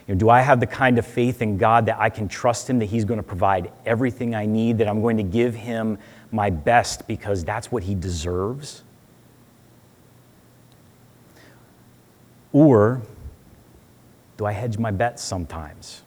You 0.07 0.15
know, 0.15 0.19
do 0.19 0.31
I 0.31 0.41
have 0.41 0.59
the 0.59 0.65
kind 0.65 0.97
of 0.97 1.05
faith 1.05 1.43
in 1.43 1.59
God 1.59 1.85
that 1.85 1.99
I 1.99 2.09
can 2.09 2.27
trust 2.27 2.67
Him 2.67 2.79
that 2.79 2.85
He's 2.85 3.05
going 3.05 3.19
to 3.19 3.23
provide 3.23 3.71
everything 3.85 4.33
I 4.33 4.47
need, 4.47 4.79
that 4.79 4.87
I'm 4.87 5.03
going 5.03 5.17
to 5.17 5.23
give 5.23 5.53
Him 5.53 5.99
my 6.31 6.49
best 6.49 7.07
because 7.07 7.45
that's 7.45 7.71
what 7.71 7.83
He 7.83 7.93
deserves? 7.93 8.84
Or 12.55 13.01
do 14.37 14.45
I 14.45 14.53
hedge 14.53 14.77
my 14.77 14.89
bets 14.89 15.21
sometimes? 15.21 16.03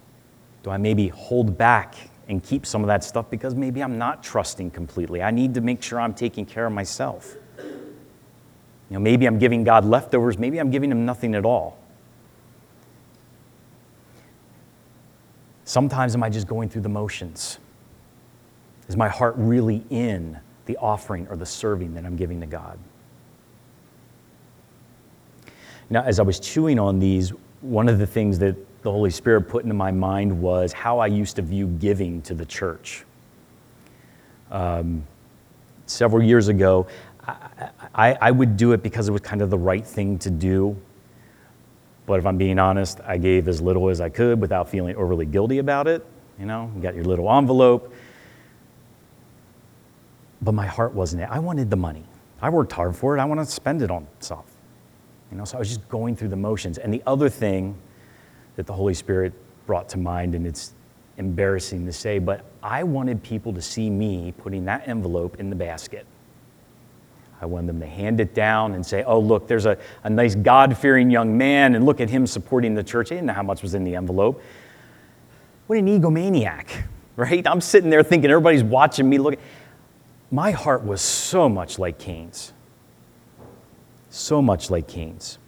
Do 0.63 0.71
I 0.71 0.79
maybe 0.79 1.09
hold 1.09 1.59
back 1.59 1.95
and 2.27 2.43
keep 2.43 2.65
some 2.65 2.81
of 2.81 2.87
that 2.87 3.05
stuff 3.05 3.29
because 3.29 3.55
maybe 3.55 3.83
I'm 3.83 3.99
not 3.99 4.23
trusting 4.23 4.71
completely? 4.71 5.23
I 5.23 5.31
need 5.31 5.53
to 5.53 5.61
make 5.61 5.83
sure 5.83 6.01
I'm 6.01 6.15
taking 6.15 6.47
care 6.47 6.65
of 6.65 6.73
myself. 6.73 7.37
You 7.59 8.95
know, 8.95 8.99
maybe 8.99 9.27
I'm 9.27 9.39
giving 9.39 9.63
God 9.63 9.85
leftovers, 9.85 10.39
maybe 10.39 10.59
I'm 10.59 10.71
giving 10.71 10.91
Him 10.91 11.05
nothing 11.05 11.35
at 11.35 11.45
all. 11.45 11.77
Sometimes 15.65 16.15
am 16.15 16.23
I 16.23 16.31
just 16.31 16.47
going 16.47 16.71
through 16.71 16.81
the 16.81 16.89
motions? 16.89 17.59
Is 18.89 18.97
my 18.97 19.09
heart 19.09 19.35
really 19.37 19.85
in 19.91 20.41
the 20.65 20.79
offering 20.79 21.29
or 21.29 21.37
the 21.37 21.45
serving 21.45 21.93
that 21.93 22.07
I'm 22.07 22.17
giving 22.17 22.41
to 22.41 22.47
God? 22.47 22.79
Now, 25.91 26.03
as 26.03 26.21
I 26.21 26.23
was 26.23 26.39
chewing 26.39 26.79
on 26.79 26.99
these, 26.99 27.33
one 27.61 27.89
of 27.89 27.99
the 27.99 28.07
things 28.07 28.39
that 28.41 28.57
the 28.83 28.91
Holy 28.91 29.11
Spirit 29.11 29.43
put 29.43 29.65
into 29.65 29.75
my 29.75 29.91
mind 29.91 30.41
was 30.41 30.73
how 30.73 30.99
I 30.99 31.07
used 31.07 31.37
to 31.37 31.43
view 31.43 31.67
giving 31.67 32.23
to 32.23 32.35
the 32.35 32.45
church. 32.45 33.05
Um, 34.51 35.07
several 35.87 36.23
years 36.23 36.49
ago, 36.49 36.87
I, 37.27 37.71
I, 37.95 38.19
I, 38.21 38.31
would 38.31 38.57
do 38.57 38.73
it 38.73 38.83
because 38.83 39.09
it 39.09 39.13
was 39.13 39.21
kind 39.21 39.43
of 39.43 39.51
the 39.51 39.59
right 39.59 39.87
thing 39.87 40.19
to 40.21 40.31
do. 40.31 40.77
But 42.07 42.19
if 42.19 42.27
I'm 42.27 42.39
being 42.39 42.59
honest, 42.59 43.01
I 43.07 43.19
gave 43.19 43.49
as 43.49 43.61
little 43.61 43.91
as 43.91 44.01
I 44.01 44.09
could 44.09 44.41
without 44.41 44.71
feeling 44.71 44.97
overly 44.97 45.27
guilty 45.27 45.59
about 45.59 45.87
it. 45.87 46.07
You 46.39 46.47
know, 46.47 46.71
you 46.75 46.81
got 46.81 46.95
your 46.95 47.05
little 47.05 47.31
envelope. 47.31 47.93
but 50.41 50.53
my 50.53 50.67
heart 50.67 50.95
wasn't 50.95 51.23
it. 51.23 51.29
I 51.31 51.41
wanted 51.41 51.69
the 51.69 51.77
money. 51.77 52.05
I 52.41 52.49
worked 52.49 52.73
hard 52.73 52.97
for 52.97 53.17
it. 53.17 53.21
I 53.21 53.25
want 53.25 53.41
to 53.41 53.47
spend 53.47 53.83
it 53.83 53.91
on 53.91 54.07
stuff. 54.21 54.45
You 55.31 55.37
know, 55.37 55.45
so 55.45 55.57
I 55.57 55.59
was 55.59 55.69
just 55.69 55.89
going 55.89 56.17
through 56.17 56.29
the 56.29 56.37
motions. 56.37 56.79
And 56.79 56.93
the 56.93 57.03
other 57.07 57.29
thing 57.29 57.77
that 58.57 58.67
the 58.67 58.73
Holy 58.73 58.95
Spirit 58.95 59.33
brought 59.67 59.89
to 59.91 59.99
mind, 59.99 60.35
and 60.35 60.47
it's 60.47 60.73
embarrassing 61.19 61.85
to 61.87 61.93
say, 61.93 62.19
but 62.19 62.45
I 62.63 62.83
wanted 62.85 63.23
people 63.23 63.53
to 63.53 63.61
see 63.61 63.91
me 63.91 64.33
putting 64.39 64.65
that 64.65 64.89
envelope 64.89 65.39
in 65.39 65.51
the 65.51 65.57
basket. 65.57 66.07
I 67.41 67.47
wanted 67.47 67.69
them 67.69 67.81
to 67.81 67.87
hand 67.87 68.21
it 68.21 68.35
down 68.35 68.75
and 68.75 68.85
say, 68.85 69.05
oh, 69.05 69.21
look, 69.21 69.47
there's 69.47 69.67
a, 69.67 69.79
a 70.03 70.11
nice 70.11 70.35
God 70.35 70.77
fearing 70.77 71.11
young 71.11 71.37
man, 71.37 71.75
and 71.75 71.87
look 71.87 72.01
at 72.01 72.11
him 72.11 72.27
supporting 72.27 72.75
the 72.75 72.83
church. 72.83 73.11
They 73.11 73.17
didn't 73.17 73.27
know 73.27 73.35
how 73.35 73.43
much 73.43 73.63
was 73.63 73.75
in 73.75 73.85
the 73.85 73.95
envelope. 73.95 74.43
What 75.67 75.79
an 75.79 75.87
egomaniac, 75.87 76.67
right? 77.17 77.47
I'm 77.47 77.61
sitting 77.61 77.91
there 77.91 78.03
thinking 78.03 78.31
everybody's 78.31 78.65
watching 78.65 79.09
me. 79.09 79.19
Look, 79.19 79.39
my 80.31 80.51
heart 80.51 80.85
was 80.85 81.01
so 81.01 81.49
much 81.49 81.79
like 81.79 81.99
Cain's. 81.99 82.53
So 84.11 84.41
much 84.41 84.71
like 84.71 84.89
Cain's. 84.89 85.39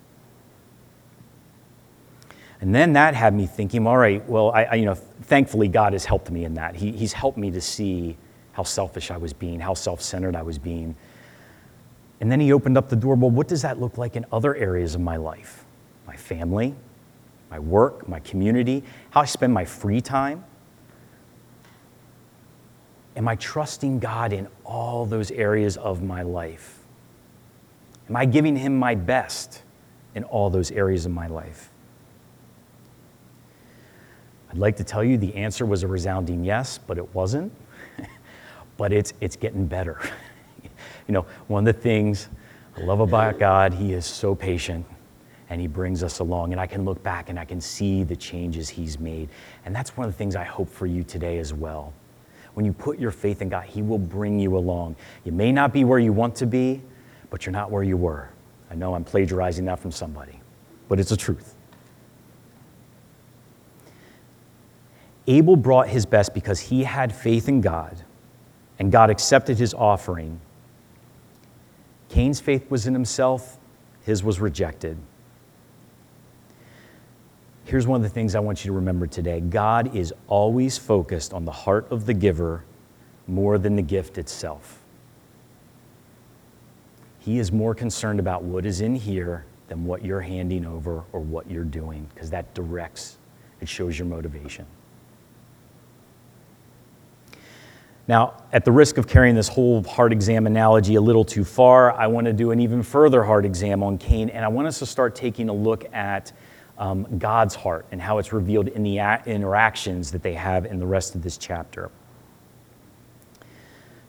And 2.60 2.74
then 2.74 2.92
that 2.92 3.14
had 3.14 3.34
me 3.34 3.46
thinking, 3.46 3.86
all 3.86 3.96
right, 3.96 4.26
well, 4.28 4.50
I, 4.50 4.64
I, 4.64 4.74
you 4.74 4.84
know, 4.84 4.94
thankfully 4.94 5.68
God 5.68 5.94
has 5.94 6.04
helped 6.04 6.30
me 6.30 6.44
in 6.44 6.54
that. 6.54 6.76
He, 6.76 6.92
he's 6.92 7.14
helped 7.14 7.38
me 7.38 7.50
to 7.52 7.60
see 7.60 8.16
how 8.52 8.64
selfish 8.64 9.10
I 9.10 9.16
was 9.16 9.32
being, 9.32 9.60
how 9.60 9.72
self 9.72 10.02
centered 10.02 10.36
I 10.36 10.42
was 10.42 10.58
being. 10.58 10.94
And 12.20 12.30
then 12.30 12.38
he 12.38 12.52
opened 12.52 12.76
up 12.76 12.90
the 12.90 12.96
door. 12.96 13.14
Well, 13.14 13.30
what 13.30 13.48
does 13.48 13.62
that 13.62 13.80
look 13.80 13.96
like 13.96 14.14
in 14.14 14.26
other 14.30 14.54
areas 14.54 14.94
of 14.94 15.00
my 15.00 15.16
life? 15.16 15.64
My 16.06 16.16
family, 16.16 16.74
my 17.50 17.58
work, 17.58 18.06
my 18.06 18.20
community, 18.20 18.84
how 19.10 19.22
I 19.22 19.24
spend 19.24 19.54
my 19.54 19.64
free 19.64 20.02
time. 20.02 20.44
Am 23.16 23.26
I 23.26 23.36
trusting 23.36 24.00
God 24.00 24.34
in 24.34 24.48
all 24.64 25.06
those 25.06 25.30
areas 25.30 25.78
of 25.78 26.02
my 26.02 26.22
life? 26.22 26.79
Am 28.10 28.16
I 28.16 28.24
giving 28.24 28.56
Him 28.56 28.76
my 28.76 28.96
best 28.96 29.62
in 30.16 30.24
all 30.24 30.50
those 30.50 30.72
areas 30.72 31.06
of 31.06 31.12
my 31.12 31.28
life? 31.28 31.70
I'd 34.50 34.58
like 34.58 34.76
to 34.78 34.84
tell 34.84 35.04
you 35.04 35.16
the 35.16 35.32
answer 35.36 35.64
was 35.64 35.84
a 35.84 35.86
resounding 35.86 36.44
yes, 36.44 36.76
but 36.76 36.98
it 36.98 37.14
wasn't. 37.14 37.52
but 38.76 38.92
it's, 38.92 39.12
it's 39.20 39.36
getting 39.36 39.64
better. 39.64 40.00
you 41.06 41.14
know, 41.14 41.24
one 41.46 41.66
of 41.68 41.72
the 41.72 41.80
things 41.80 42.28
I 42.76 42.80
love 42.80 42.98
about 42.98 43.38
God, 43.38 43.72
He 43.72 43.92
is 43.92 44.06
so 44.06 44.34
patient 44.34 44.84
and 45.48 45.60
He 45.60 45.68
brings 45.68 46.02
us 46.02 46.18
along. 46.18 46.50
And 46.50 46.60
I 46.60 46.66
can 46.66 46.84
look 46.84 47.00
back 47.04 47.28
and 47.28 47.38
I 47.38 47.44
can 47.44 47.60
see 47.60 48.02
the 48.02 48.16
changes 48.16 48.68
He's 48.68 48.98
made. 48.98 49.28
And 49.64 49.72
that's 49.74 49.96
one 49.96 50.08
of 50.08 50.12
the 50.12 50.18
things 50.18 50.34
I 50.34 50.42
hope 50.42 50.68
for 50.68 50.86
you 50.86 51.04
today 51.04 51.38
as 51.38 51.54
well. 51.54 51.92
When 52.54 52.66
you 52.66 52.72
put 52.72 52.98
your 52.98 53.12
faith 53.12 53.40
in 53.40 53.50
God, 53.50 53.66
He 53.66 53.82
will 53.82 53.98
bring 53.98 54.40
you 54.40 54.56
along. 54.56 54.96
You 55.24 55.30
may 55.30 55.52
not 55.52 55.72
be 55.72 55.84
where 55.84 56.00
you 56.00 56.12
want 56.12 56.34
to 56.36 56.46
be, 56.46 56.82
but 57.30 57.46
you're 57.46 57.52
not 57.52 57.70
where 57.70 57.82
you 57.82 57.96
were. 57.96 58.28
I 58.70 58.74
know 58.74 58.94
I'm 58.94 59.04
plagiarizing 59.04 59.64
that 59.64 59.78
from 59.78 59.90
somebody, 59.90 60.40
but 60.88 61.00
it's 61.00 61.10
the 61.10 61.16
truth. 61.16 61.54
Abel 65.26 65.56
brought 65.56 65.88
his 65.88 66.06
best 66.06 66.34
because 66.34 66.58
he 66.58 66.84
had 66.84 67.14
faith 67.14 67.48
in 67.48 67.60
God, 67.60 67.96
and 68.78 68.90
God 68.90 69.10
accepted 69.10 69.58
his 69.58 69.74
offering. 69.74 70.40
Cain's 72.08 72.40
faith 72.40 72.70
was 72.70 72.86
in 72.86 72.94
himself, 72.94 73.58
his 74.02 74.24
was 74.24 74.40
rejected. 74.40 74.98
Here's 77.64 77.86
one 77.86 77.96
of 77.98 78.02
the 78.02 78.08
things 78.08 78.34
I 78.34 78.40
want 78.40 78.64
you 78.64 78.70
to 78.70 78.74
remember 78.74 79.06
today 79.06 79.40
God 79.40 79.94
is 79.94 80.12
always 80.26 80.76
focused 80.76 81.32
on 81.32 81.44
the 81.44 81.52
heart 81.52 81.86
of 81.92 82.06
the 82.06 82.14
giver 82.14 82.64
more 83.28 83.58
than 83.58 83.76
the 83.76 83.82
gift 83.82 84.18
itself. 84.18 84.79
He 87.20 87.38
is 87.38 87.52
more 87.52 87.74
concerned 87.74 88.18
about 88.18 88.42
what 88.42 88.66
is 88.66 88.80
in 88.80 88.96
here 88.96 89.44
than 89.68 89.84
what 89.84 90.04
you're 90.04 90.20
handing 90.20 90.66
over 90.66 91.04
or 91.12 91.20
what 91.20 91.48
you're 91.50 91.64
doing, 91.64 92.08
because 92.12 92.30
that 92.30 92.52
directs, 92.54 93.18
it 93.60 93.68
shows 93.68 93.98
your 93.98 94.08
motivation. 94.08 94.66
Now, 98.08 98.42
at 98.52 98.64
the 98.64 98.72
risk 98.72 98.98
of 98.98 99.06
carrying 99.06 99.36
this 99.36 99.46
whole 99.46 99.84
heart 99.84 100.12
exam 100.12 100.46
analogy 100.46 100.96
a 100.96 101.00
little 101.00 101.24
too 101.24 101.44
far, 101.44 101.92
I 101.92 102.08
want 102.08 102.24
to 102.24 102.32
do 102.32 102.50
an 102.50 102.58
even 102.58 102.82
further 102.82 103.22
heart 103.22 103.44
exam 103.44 103.84
on 103.84 103.98
Cain, 103.98 104.30
and 104.30 104.44
I 104.44 104.48
want 104.48 104.66
us 104.66 104.80
to 104.80 104.86
start 104.86 105.14
taking 105.14 105.48
a 105.48 105.52
look 105.52 105.84
at 105.94 106.32
um, 106.78 107.06
God's 107.18 107.54
heart 107.54 107.86
and 107.92 108.00
how 108.00 108.18
it's 108.18 108.32
revealed 108.32 108.68
in 108.68 108.82
the 108.82 108.98
interactions 109.26 110.10
that 110.10 110.22
they 110.22 110.34
have 110.34 110.64
in 110.64 110.80
the 110.80 110.86
rest 110.86 111.14
of 111.14 111.22
this 111.22 111.36
chapter. 111.36 111.90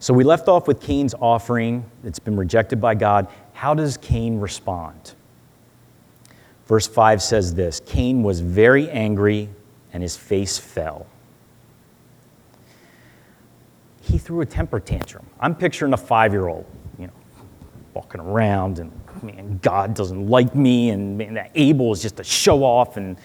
So 0.02 0.16
we 0.16 0.24
left 0.24 0.48
off 0.48 0.68
with 0.68 0.82
Cain's 0.82 1.14
offering 1.14 1.86
that's 2.04 2.18
been 2.18 2.36
rejected 2.36 2.82
by 2.82 2.96
God. 2.96 3.28
How 3.54 3.76
does 3.76 3.98
Cain 3.98 4.40
respond? 4.40 5.14
Verse 6.66 6.88
5 6.88 7.22
says 7.22 7.54
this 7.54 7.80
Cain 7.82 8.24
was 8.24 8.40
very 8.40 8.90
angry 8.90 9.48
and 9.94 10.02
his 10.02 10.18
face 10.18 10.58
fell. 10.58 11.06
He 14.02 14.18
threw 14.18 14.42
a 14.42 14.46
temper 14.46 14.80
tantrum. 14.80 15.28
I'm 15.40 15.54
picturing 15.54 15.94
a 15.94 15.98
five 15.98 16.34
year 16.34 16.48
old, 16.48 16.66
you 16.98 17.06
know, 17.06 17.14
walking 17.94 18.22
around 18.22 18.80
and, 18.80 18.92
man, 19.22 19.60
God 19.62 19.94
doesn't 19.94 20.28
like 20.28 20.56
me, 20.56 20.90
and 20.90 21.16
man, 21.16 21.36
that 21.36 21.52
Abel 21.54 21.94
is 21.94 22.02
just 22.02 22.20
a 22.20 22.24
show 22.24 22.64
off, 22.64 22.98
and 22.98 23.18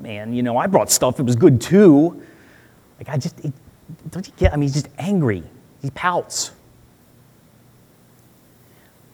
man, 0.00 0.32
you 0.32 0.42
know, 0.42 0.56
I 0.56 0.66
brought 0.66 0.90
stuff 0.90 1.20
it 1.20 1.24
was 1.24 1.36
good 1.36 1.60
too. 1.60 2.22
Like, 2.96 3.10
I 3.10 3.18
just, 3.18 3.38
it, 3.40 3.52
don't 4.10 4.26
you 4.26 4.32
get, 4.38 4.54
I 4.54 4.56
mean, 4.56 4.62
he's 4.62 4.72
just 4.72 4.88
angry. 4.96 5.42
He 5.82 5.90
pouts. 5.90 6.52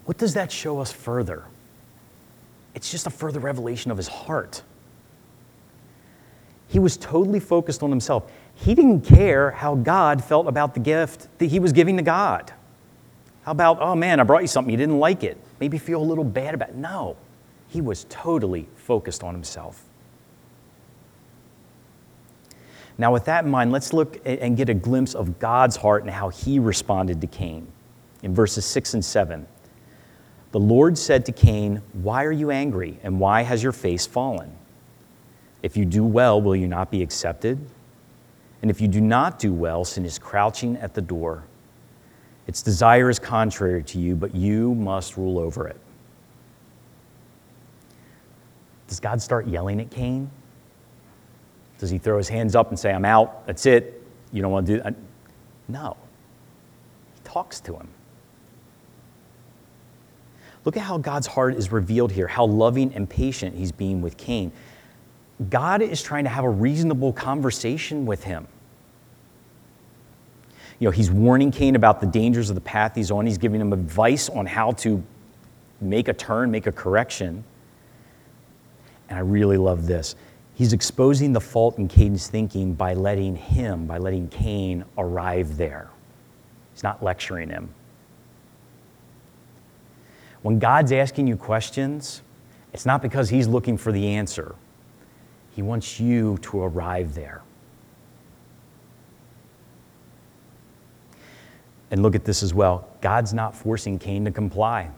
What 0.05 0.19
does 0.19 0.35
that 0.35 0.53
show 0.53 0.79
us 0.81 0.93
further? 0.93 1.45
It's 2.75 2.91
just 2.91 3.07
a 3.07 3.11
further 3.11 3.41
revelation 3.41 3.91
of 3.91 3.97
his 3.97 4.09
heart. 4.09 4.63
He 6.69 6.79
was 6.79 6.97
totally 6.97 7.41
focused 7.41 7.83
on 7.83 7.91
himself. 7.91 8.31
He 8.55 8.75
didn't 8.75 9.01
care 9.01 9.51
how 9.51 9.75
God 9.75 10.23
felt 10.23 10.47
about 10.47 10.75
the 10.75 10.81
gift 10.81 11.27
that 11.39 11.47
he 11.47 11.59
was 11.59 11.73
giving 11.73 11.97
to 11.97 12.03
God. 12.03 12.53
How 13.43 13.53
about, 13.53 13.81
oh 13.81 13.95
man, 13.95 14.21
I 14.21 14.25
brought 14.25 14.43
you 14.43 14.49
something, 14.49 14.71
you 14.71 14.77
didn't 14.77 14.99
like 14.99 15.25
it. 15.25 15.39
Maybe 15.61 15.79
feel 15.79 16.03
a 16.03 16.05
little 16.05 16.25
bad 16.25 16.55
about 16.55 16.69
it. 16.69 16.75
No, 16.75 17.17
he 17.69 17.81
was 17.81 18.05
totally 18.11 18.69
focused 18.77 19.25
on 19.25 19.33
himself. 19.33 19.88
Now, 22.99 23.13
with 23.13 23.25
that 23.27 23.45
in 23.45 23.51
mind, 23.51 23.71
let's 23.71 23.93
look 23.93 24.21
and 24.27 24.57
get 24.57 24.69
a 24.69 24.75
glimpse 24.75 25.15
of 25.15 25.39
God's 25.39 25.77
heart 25.77 26.03
and 26.03 26.11
how 26.11 26.31
he 26.31 26.59
responded 26.59 27.21
to 27.21 27.29
Cain. 27.29 27.69
In 28.25 28.35
verses 28.35 28.65
6 28.65 28.95
and 28.95 29.05
7, 29.05 29.47
the 30.51 30.59
Lord 30.59 30.99
said 30.99 31.25
to 31.27 31.33
Cain, 31.33 31.81
Why 31.93 32.25
are 32.25 32.33
you 32.33 32.51
angry, 32.51 32.99
and 33.05 33.21
why 33.21 33.43
has 33.43 33.63
your 33.63 33.73
face 33.73 34.07
fallen? 34.07 34.51
If 35.63 35.77
you 35.77 35.85
do 35.85 36.05
well, 36.05 36.43
will 36.43 36.57
you 36.57 36.67
not 36.67 36.91
be 36.91 37.03
accepted? 37.03 37.59
And 38.63 38.71
if 38.71 38.81
you 38.81 38.89
do 38.89 39.01
not 39.01 39.39
do 39.39 39.53
well, 39.53 39.85
sin 39.85 40.05
is 40.05 40.19
crouching 40.19 40.77
at 40.79 40.95
the 40.95 41.03
door. 41.03 41.45
Its 42.49 42.63
desire 42.63 43.09
is 43.11 43.19
contrary 43.21 43.85
to 43.85 43.99
you, 43.99 44.17
but 44.17 44.35
you 44.35 44.75
must 44.75 45.17
rule 45.17 45.39
over 45.39 45.69
it. 45.69 45.79
Does 48.89 48.99
God 48.99 49.21
start 49.21 49.47
yelling 49.47 49.81
at 49.81 49.91
Cain? 49.91 50.31
Does 51.79 51.91
he 51.91 51.99
throw 51.99 52.19
his 52.19 52.29
hands 52.29 52.57
up 52.57 52.71
and 52.71 52.79
say, 52.79 52.93
I'm 52.93 53.05
out, 53.05 53.47
that's 53.47 53.67
it, 53.67 54.03
you 54.33 54.43
don't 54.43 54.51
want 54.51 54.67
to 54.67 54.77
do 54.77 54.83
that? 54.83 54.95
No. 55.69 55.97
He 57.14 57.21
talks 57.25 57.61
to 57.61 57.75
him. 57.75 57.88
Look 60.64 60.77
at 60.77 60.83
how 60.83 60.99
God's 60.99 61.27
heart 61.27 61.55
is 61.55 61.73
revealed 61.73 62.12
here, 62.12 62.27
how 62.27 62.45
loving 62.45 62.93
and 62.95 63.09
patient 63.09 63.57
he's 63.57 63.73
being 63.73 64.03
with 64.03 64.17
Cain. 64.17 64.53
God 65.51 65.83
is 65.83 66.03
trying 66.03 66.25
to 66.25 66.31
have 66.31 66.45
a 66.45 66.51
reasonable 66.51 67.12
conversation 67.12 68.07
with 68.07 68.25
him. 68.25 68.49
You 70.81 70.87
know, 70.87 70.91
he's 70.91 71.11
warning 71.11 71.51
Cain 71.51 71.77
about 71.77 72.01
the 72.01 72.07
dangers 72.07 72.51
of 72.51 72.55
the 72.55 72.61
path 72.61 72.95
he's 72.95 73.11
on. 73.11 73.27
He's 73.27 73.38
giving 73.38 73.61
him 73.61 73.73
advice 73.73 74.29
on 74.29 74.47
how 74.47 74.73
to 74.73 75.03
make 75.81 76.09
a 76.09 76.12
turn, 76.12 76.51
make 76.51 76.67
a 76.67 76.73
correction. 76.73 77.45
And 79.09 79.19
I 79.19 79.23
really 79.23 79.57
love 79.57 79.87
this. 79.87 80.17
He's 80.59 80.73
exposing 80.73 81.33
the 81.33 81.40
fault 81.40 81.79
in 81.79 81.87
Cain's 81.87 82.27
thinking 82.27 82.75
by 82.75 82.94
letting 82.94 83.37
him, 83.37 83.87
by 83.87 83.99
letting 83.99 84.27
Cain 84.27 84.85
arrive 84.99 85.57
there. 85.57 85.88
He's 86.75 86.83
not 86.83 87.01
lecturing 87.01 87.49
him. 87.49 87.68
When 90.42 90.59
God's 90.59 90.90
asking 90.90 91.29
you 91.29 91.37
questions, 91.37 92.23
it's 92.73 92.85
not 92.85 93.03
because 93.03 93.29
he's 93.29 93.47
looking 93.47 93.77
for 93.77 93.92
the 93.92 94.05
answer. 94.09 94.57
He 95.55 95.62
wants 95.62 96.01
you 96.01 96.38
to 96.38 96.64
arrive 96.64 97.14
there. 97.14 97.42
And 101.92 102.03
look 102.03 102.16
at 102.16 102.25
this 102.25 102.42
as 102.42 102.53
well. 102.53 102.88
God's 103.01 103.33
not 103.33 103.55
forcing 103.55 103.97
Cain 103.97 104.25
to 104.25 104.33
comply. 104.33 104.90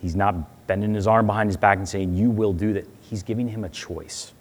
He's 0.00 0.14
not 0.14 0.68
bending 0.68 0.94
his 0.94 1.08
arm 1.08 1.26
behind 1.26 1.48
his 1.48 1.56
back 1.56 1.78
and 1.78 1.88
saying, 1.88 2.14
You 2.14 2.30
will 2.30 2.52
do 2.52 2.72
that. 2.74 2.86
He's 3.00 3.24
giving 3.24 3.48
him 3.48 3.64
a 3.64 3.68
choice. 3.68 4.32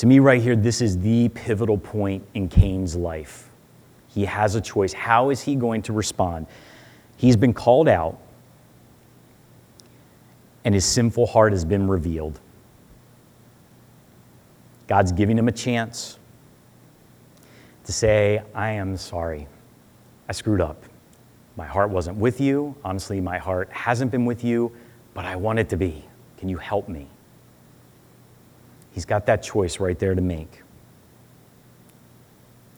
To 0.00 0.06
me, 0.06 0.18
right 0.18 0.40
here, 0.40 0.56
this 0.56 0.80
is 0.80 0.98
the 0.98 1.28
pivotal 1.28 1.76
point 1.76 2.26
in 2.32 2.48
Cain's 2.48 2.96
life. 2.96 3.50
He 4.08 4.24
has 4.24 4.54
a 4.54 4.60
choice. 4.62 4.94
How 4.94 5.28
is 5.28 5.42
he 5.42 5.54
going 5.54 5.82
to 5.82 5.92
respond? 5.92 6.46
He's 7.18 7.36
been 7.36 7.52
called 7.52 7.86
out, 7.86 8.18
and 10.64 10.74
his 10.74 10.86
sinful 10.86 11.26
heart 11.26 11.52
has 11.52 11.66
been 11.66 11.86
revealed. 11.86 12.40
God's 14.86 15.12
giving 15.12 15.36
him 15.36 15.48
a 15.48 15.52
chance 15.52 16.18
to 17.84 17.92
say, 17.92 18.40
I 18.54 18.70
am 18.70 18.96
sorry. 18.96 19.48
I 20.30 20.32
screwed 20.32 20.62
up. 20.62 20.82
My 21.56 21.66
heart 21.66 21.90
wasn't 21.90 22.16
with 22.16 22.40
you. 22.40 22.74
Honestly, 22.86 23.20
my 23.20 23.36
heart 23.36 23.70
hasn't 23.70 24.10
been 24.10 24.24
with 24.24 24.44
you, 24.44 24.72
but 25.12 25.26
I 25.26 25.36
want 25.36 25.58
it 25.58 25.68
to 25.68 25.76
be. 25.76 26.06
Can 26.38 26.48
you 26.48 26.56
help 26.56 26.88
me? 26.88 27.06
He's 28.92 29.04
got 29.04 29.26
that 29.26 29.42
choice 29.42 29.80
right 29.80 29.98
there 29.98 30.14
to 30.14 30.20
make. 30.20 30.62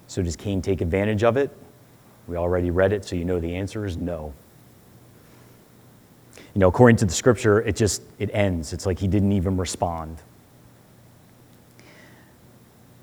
So, 0.07 0.23
does 0.23 0.37
Cain 0.37 0.61
take 0.61 0.81
advantage 0.81 1.25
of 1.25 1.37
it? 1.37 1.51
We 2.29 2.37
already 2.37 2.71
read 2.71 2.93
it, 2.93 3.05
so 3.05 3.17
you 3.17 3.25
know 3.25 3.41
the 3.41 3.55
answer 3.55 3.87
is 3.87 3.97
no. 3.97 4.35
You 6.55 6.59
know, 6.59 6.69
according 6.69 6.97
to 6.97 7.07
the 7.07 7.13
scripture, 7.13 7.61
it 7.63 7.77
just 7.77 8.03
it 8.19 8.31
ends. 8.33 8.73
It's 8.73 8.85
like 8.85 8.99
he 8.99 9.09
didn't 9.09 9.33
even 9.33 9.57
respond. 9.57 10.19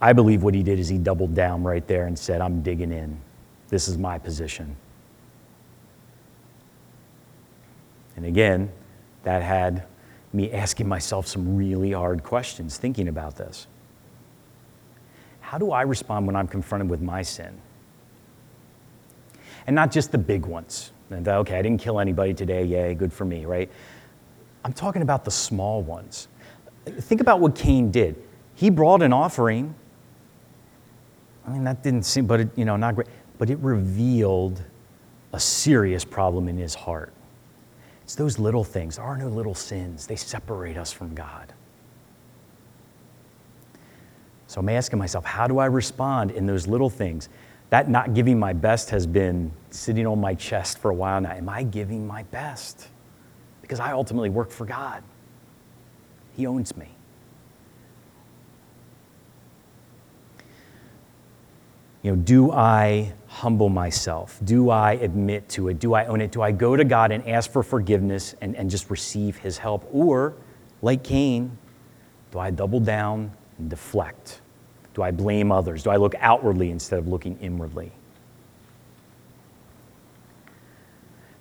I 0.02 0.14
believe 0.14 0.44
what 0.44 0.54
he 0.54 0.64
did 0.64 0.80
is 0.80 0.88
he 0.88 0.98
doubled 0.98 1.36
down 1.36 1.64
right 1.64 1.86
there 1.86 2.06
and 2.06 2.18
said, 2.18 2.42
I'm 2.42 2.62
digging 2.62 2.92
in. 2.92 3.20
This 3.68 3.88
is 3.88 3.98
my 3.98 4.18
position. 4.18 4.76
And 8.16 8.26
again, 8.26 8.72
that 9.24 9.42
had 9.42 9.84
me 10.34 10.52
asking 10.52 10.88
myself 10.88 11.28
some 11.28 11.56
really 11.56 11.92
hard 11.92 12.24
questions 12.24 12.78
thinking 12.78 13.08
about 13.08 13.36
this. 13.36 13.68
How 15.42 15.58
do 15.58 15.72
I 15.72 15.82
respond 15.82 16.28
when 16.28 16.36
I'm 16.36 16.48
confronted 16.48 16.90
with 16.90 17.02
my 17.02 17.22
sin? 17.22 17.60
And 19.66 19.76
not 19.76 19.92
just 19.92 20.12
the 20.12 20.18
big 20.18 20.46
ones. 20.46 20.92
And, 21.10 21.28
okay, 21.28 21.58
I 21.58 21.62
didn't 21.62 21.82
kill 21.82 22.00
anybody 22.00 22.34
today, 22.34 22.64
yay, 22.64 22.94
good 22.94 23.12
for 23.12 23.26
me, 23.26 23.46
right? 23.46 23.70
I'm 24.64 24.74
talking 24.74 25.02
about 25.02 25.26
the 25.26 25.32
small 25.32 25.82
ones. 25.82 26.28
Think 26.86 27.22
about 27.22 27.40
what 27.40 27.56
Cain 27.56 27.90
did. 27.90 28.16
He 28.56 28.70
brought 28.70 29.02
an 29.02 29.14
offering 29.14 29.74
I 31.50 31.52
mean, 31.54 31.64
that 31.64 31.82
didn't 31.82 32.04
seem, 32.04 32.28
but 32.28 32.42
it, 32.42 32.50
you 32.56 32.64
know, 32.64 32.76
not 32.76 32.94
great. 32.94 33.08
But 33.40 33.50
it 33.50 33.58
revealed 33.60 34.62
a 35.34 35.40
serious 35.40 36.06
problem 36.06 36.48
in 36.48 36.58
his 36.58 36.76
heart. 36.76 37.12
It's 38.10 38.16
those 38.16 38.40
little 38.40 38.64
things. 38.64 38.96
There 38.96 39.06
are 39.06 39.16
no 39.16 39.28
little 39.28 39.54
sins, 39.54 40.08
they 40.08 40.16
separate 40.16 40.78
us 40.78 40.92
from 40.92 41.14
God. 41.14 41.54
So 44.48 44.60
I'm 44.60 44.70
asking 44.70 44.98
myself, 44.98 45.24
how 45.26 45.46
do 45.46 45.60
I 45.60 45.68
respond 45.68 46.32
in 46.32 46.48
those 46.48 46.66
little 46.66 46.90
things? 46.90 47.30
That 47.70 47.88
not 47.88 48.16
giving 48.16 48.40
my 48.40 48.52
best 48.52 48.90
has 48.90 49.06
been 49.06 49.52
sitting 49.70 50.08
on 50.08 50.20
my 50.20 50.34
chest 50.34 50.80
for 50.80 50.90
a 50.90 50.94
while 50.96 51.22
now. 51.22 51.34
Am 51.34 51.48
I 51.50 51.62
giving 51.62 52.08
my 52.08 52.24
best? 52.24 52.88
Because 53.62 53.80
I 53.80 53.92
ultimately 53.92 54.32
work 54.32 54.50
for 54.50 54.66
God, 54.66 55.04
He 56.36 56.48
owns 56.48 56.76
me. 56.76 56.88
You 62.02 62.12
know, 62.12 62.18
do 62.18 62.52
I 62.52 63.14
humble 63.28 63.70
myself? 63.70 64.40
Do 64.44 64.70
I 64.70 64.94
admit 64.94 65.50
to 65.50 65.68
it? 65.68 65.80
Do 65.80 65.94
I 65.94 66.06
own 66.06 66.22
it? 66.22 66.32
Do 66.32 66.42
I 66.42 66.52
go 66.52 66.76
to 66.76 66.84
God 66.86 67.12
and 67.12 67.28
ask 67.28 67.52
for 67.52 67.62
forgiveness 67.62 68.36
and, 68.42 68.56
and 68.56 68.70
just 68.70 68.90
receive 68.90 69.38
his 69.38 69.58
help? 69.58 69.88
Or, 69.92 70.34
like 70.82 71.04
Cain, 71.04 71.58
do 72.32 72.40
I 72.40 72.52
double 72.52 72.80
down 72.80 73.32
and 73.58 73.70
deflect? 73.70 74.42
Do 74.94 75.02
I 75.02 75.12
blame 75.12 75.52
others? 75.52 75.84
Do 75.84 75.90
I 75.90 75.98
look 75.98 76.16
outwardly 76.20 76.72
instead 76.72 77.00
of 77.00 77.08
looking 77.08 77.38
inwardly? 77.40 77.92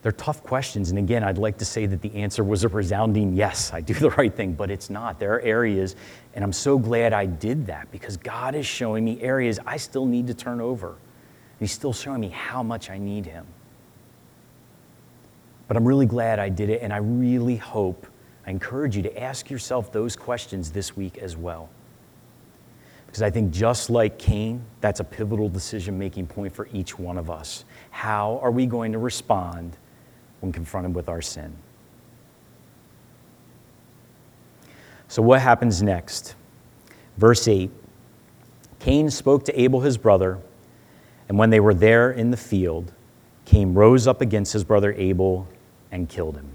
They're 0.03 0.13
tough 0.13 0.43
questions. 0.43 0.91
And 0.91 0.99
again, 0.99 1.25
I'd 1.25 1.39
like 1.39 1.59
to 1.59 1.65
say 1.65 1.87
that 1.87 2.01
the 2.01 2.15
answer 2.15 2.45
was 2.45 2.63
a 2.63 2.69
resounding 2.69 3.35
yes, 3.35 3.73
I 3.73 3.81
do 3.81 3.95
the 3.95 4.11
right 4.11 4.33
thing, 4.35 4.53
but 4.53 4.71
it's 4.71 4.91
not. 4.91 5.19
There 5.19 5.35
are 5.35 5.41
areas, 5.41 5.97
and 6.35 6.45
I'm 6.45 6.53
so 6.53 6.79
glad 6.79 7.13
I 7.13 7.27
did 7.27 7.67
that 7.67 7.91
because 7.91 8.17
God 8.17 8.55
is 8.55 8.67
showing 8.67 9.05
me 9.05 9.21
areas 9.21 9.59
I 9.67 9.77
still 9.77 10.07
need 10.07 10.27
to 10.29 10.35
turn 10.35 10.61
over. 10.61 10.97
He's 11.59 11.73
still 11.73 11.93
showing 11.93 12.21
me 12.21 12.29
how 12.29 12.63
much 12.63 12.91
I 12.91 12.99
need 12.99 13.27
Him. 13.27 13.45
But 15.67 15.77
I'm 15.77 15.85
really 15.85 16.07
glad 16.07 16.39
I 16.39 16.49
did 16.49 16.71
it, 16.71 16.81
and 16.83 16.93
I 16.93 16.99
really 16.99 17.57
hope, 17.57 18.07
I 18.47 18.51
encourage 18.51 18.97
you 18.97 19.03
to 19.03 19.21
ask 19.21 19.51
yourself 19.51 19.93
those 19.93 20.15
questions 20.15 20.71
this 20.71 20.97
week 20.97 21.19
as 21.19 21.37
well. 21.37 21.69
Because 23.07 23.23
I 23.23 23.31
think 23.31 23.53
just 23.53 23.91
like 23.91 24.19
Cain, 24.19 24.63
that's 24.81 25.01
a 25.01 25.05
pivotal 25.05 25.49
decision 25.49 25.99
making 25.99 26.29
point 26.29 26.55
for 26.55 26.69
each 26.73 26.99
one 26.99 27.19
of 27.19 27.31
us. 27.31 27.65
How 27.91 28.39
are 28.43 28.51
we 28.51 28.65
going 28.65 28.93
to 28.93 28.99
respond 28.99 29.77
when 30.41 30.53
confronted 30.53 30.95
with 30.95 31.09
our 31.09 31.23
sin. 31.23 31.55
So, 35.09 35.23
what 35.23 35.41
happens 35.41 35.83
next? 35.83 36.35
Verse 37.17 37.49
8 37.49 37.71
Cain 38.79 39.11
spoke 39.11 39.45
to 39.47 39.61
Abel 39.61 39.81
his 39.81 39.99
brother, 39.99 40.39
and 41.29 41.39
when 41.39 41.51
they 41.51 41.61
were 41.61 41.75
there 41.75 42.13
in 42.13 42.31
the 42.31 42.37
field, 42.37 42.93
Cain 43.45 43.75
rose 43.75 44.07
up 44.07 44.21
against 44.21 44.53
his 44.53 44.65
brother 44.65 44.93
Abel 44.93 45.49
and 45.91 46.09
killed 46.09 46.37
him. 46.37 46.53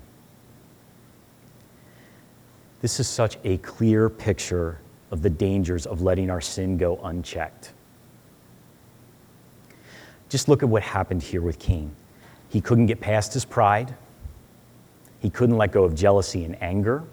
This 2.82 3.00
is 3.00 3.08
such 3.08 3.38
a 3.44 3.58
clear 3.58 4.10
picture 4.10 4.80
of 5.10 5.22
the 5.22 5.30
dangers 5.30 5.86
of 5.86 6.02
letting 6.02 6.30
our 6.30 6.42
sin 6.42 6.78
go 6.78 7.00
unchecked. 7.04 7.74
Just 10.30 10.48
look 10.48 10.64
at 10.64 10.70
what 10.70 10.84
happened 10.84 11.24
here 11.24 11.42
with 11.42 11.60
Cain. 11.60 11.96
He 12.54 12.62
couldn't 12.62 12.86
get 12.86 13.02
past 13.02 13.34
his 13.34 13.46
pride. 13.46 13.96
He 15.18 15.32
couldn't 15.32 15.58
let 15.58 15.72
go 15.72 15.86
of 15.86 15.96
jealousy 15.96 16.46
and 16.46 16.56
anger. 16.62 17.04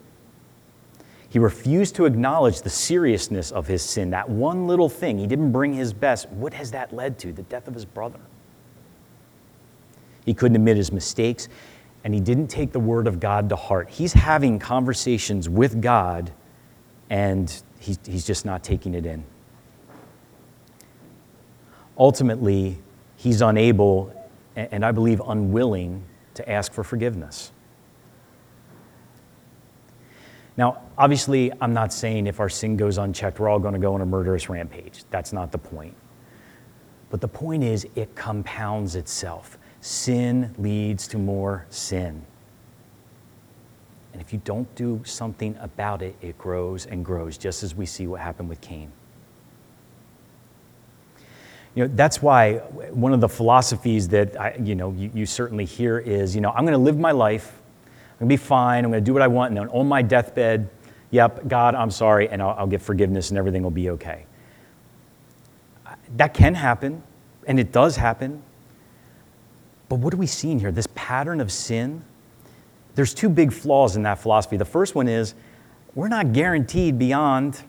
He 1.30 1.38
refused 1.38 1.94
to 1.94 2.04
acknowledge 2.04 2.60
the 2.60 2.68
seriousness 2.68 3.50
of 3.50 3.66
his 3.66 3.80
sin. 3.82 4.10
That 4.10 4.28
one 4.28 4.66
little 4.66 4.90
thing, 4.90 5.16
he 5.16 5.26
didn't 5.26 5.50
bring 5.50 5.72
his 5.72 5.94
best. 5.94 6.28
What 6.28 6.52
has 6.52 6.72
that 6.72 6.92
led 6.92 7.18
to? 7.20 7.32
The 7.32 7.44
death 7.44 7.68
of 7.68 7.72
his 7.72 7.86
brother. 7.86 8.20
He 10.26 10.34
couldn't 10.34 10.56
admit 10.56 10.76
his 10.76 10.92
mistakes, 10.92 11.48
and 12.04 12.12
he 12.12 12.20
didn't 12.20 12.48
take 12.48 12.72
the 12.72 12.80
word 12.80 13.06
of 13.06 13.18
God 13.18 13.48
to 13.48 13.56
heart. 13.56 13.88
He's 13.88 14.12
having 14.12 14.58
conversations 14.58 15.48
with 15.48 15.80
God, 15.80 16.30
and 17.08 17.62
he's, 17.78 18.26
just 18.26 18.44
not 18.44 18.62
taking 18.62 18.92
it 18.92 19.06
in. 19.06 19.24
Ultimately, 21.96 22.76
he's 23.16 23.40
unable 23.40 24.14
and 24.70 24.84
I 24.84 24.92
believe 24.92 25.20
unwilling 25.26 26.04
to 26.34 26.50
ask 26.50 26.72
for 26.72 26.84
forgiveness. 26.84 27.52
Now, 30.56 30.82
obviously, 30.98 31.52
I'm 31.60 31.72
not 31.72 31.92
saying 31.92 32.26
if 32.26 32.40
our 32.40 32.48
sin 32.48 32.76
goes 32.76 32.98
unchecked, 32.98 33.40
we're 33.40 33.48
all 33.48 33.58
going 33.58 33.74
to 33.74 33.80
go 33.80 33.94
on 33.94 34.00
a 34.00 34.06
murderous 34.06 34.48
rampage. 34.48 35.04
That's 35.10 35.32
not 35.32 35.52
the 35.52 35.58
point. 35.58 35.94
But 37.08 37.20
the 37.20 37.28
point 37.28 37.64
is, 37.64 37.86
it 37.94 38.14
compounds 38.14 38.94
itself. 38.94 39.58
Sin 39.80 40.54
leads 40.58 41.08
to 41.08 41.18
more 41.18 41.66
sin. 41.70 42.24
And 44.12 44.20
if 44.20 44.32
you 44.32 44.40
don't 44.44 44.72
do 44.74 45.00
something 45.04 45.56
about 45.60 46.02
it, 46.02 46.14
it 46.20 46.36
grows 46.36 46.86
and 46.86 47.04
grows, 47.04 47.38
just 47.38 47.62
as 47.62 47.74
we 47.74 47.86
see 47.86 48.06
what 48.06 48.20
happened 48.20 48.48
with 48.48 48.60
Cain. 48.60 48.92
You 51.74 51.84
know, 51.86 51.92
that's 51.94 52.20
why 52.20 52.58
one 52.90 53.12
of 53.12 53.20
the 53.20 53.28
philosophies 53.28 54.08
that 54.08 54.38
I, 54.38 54.56
you 54.60 54.74
know, 54.74 54.92
you, 54.92 55.10
you 55.14 55.26
certainly 55.26 55.64
hear 55.64 55.98
is, 55.98 56.34
you 56.34 56.40
know, 56.40 56.50
I'm 56.50 56.64
going 56.64 56.72
to 56.72 56.78
live 56.78 56.98
my 56.98 57.12
life, 57.12 57.52
I'm 58.14 58.26
going 58.26 58.28
to 58.28 58.32
be 58.32 58.36
fine, 58.36 58.84
I'm 58.84 58.90
going 58.90 59.02
to 59.02 59.06
do 59.06 59.12
what 59.12 59.22
I 59.22 59.28
want, 59.28 59.56
and 59.56 59.70
on 59.70 59.86
my 59.86 60.02
deathbed, 60.02 60.68
yep, 61.10 61.46
God, 61.46 61.74
I'm 61.74 61.90
sorry, 61.90 62.28
and 62.28 62.42
I'll, 62.42 62.56
I'll 62.58 62.66
get 62.66 62.82
forgiveness 62.82 63.30
and 63.30 63.38
everything 63.38 63.62
will 63.62 63.70
be 63.70 63.90
okay. 63.90 64.26
That 66.16 66.34
can 66.34 66.54
happen, 66.54 67.02
and 67.46 67.60
it 67.60 67.70
does 67.70 67.96
happen. 67.96 68.42
But 69.88 70.00
what 70.00 70.12
are 70.12 70.18
we 70.18 70.26
seeing 70.26 70.58
here? 70.58 70.72
This 70.72 70.88
pattern 70.94 71.40
of 71.40 71.52
sin? 71.52 72.04
There's 72.96 73.14
two 73.14 73.28
big 73.28 73.52
flaws 73.52 73.94
in 73.94 74.02
that 74.02 74.18
philosophy. 74.18 74.56
The 74.56 74.64
first 74.64 74.96
one 74.96 75.06
is 75.06 75.34
we're 75.94 76.08
not 76.08 76.32
guaranteed 76.32 76.98
beyond 76.98 77.60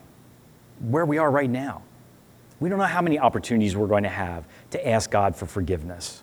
where 0.80 1.06
we 1.06 1.20
are 1.20 1.30
right 1.30 1.50
now. 1.50 1.84
We 2.62 2.69
don't 2.69 2.78
know 2.78 2.86
how 2.86 3.02
many 3.02 3.17
opportunities 3.17 3.76
we're 3.76 3.88
going 3.88 4.04
to 4.04 4.10
have 4.10 4.45
to 4.69 4.88
ask 4.88 5.10
God 5.10 5.36
for 5.36 5.47
forgiveness. 5.47 6.21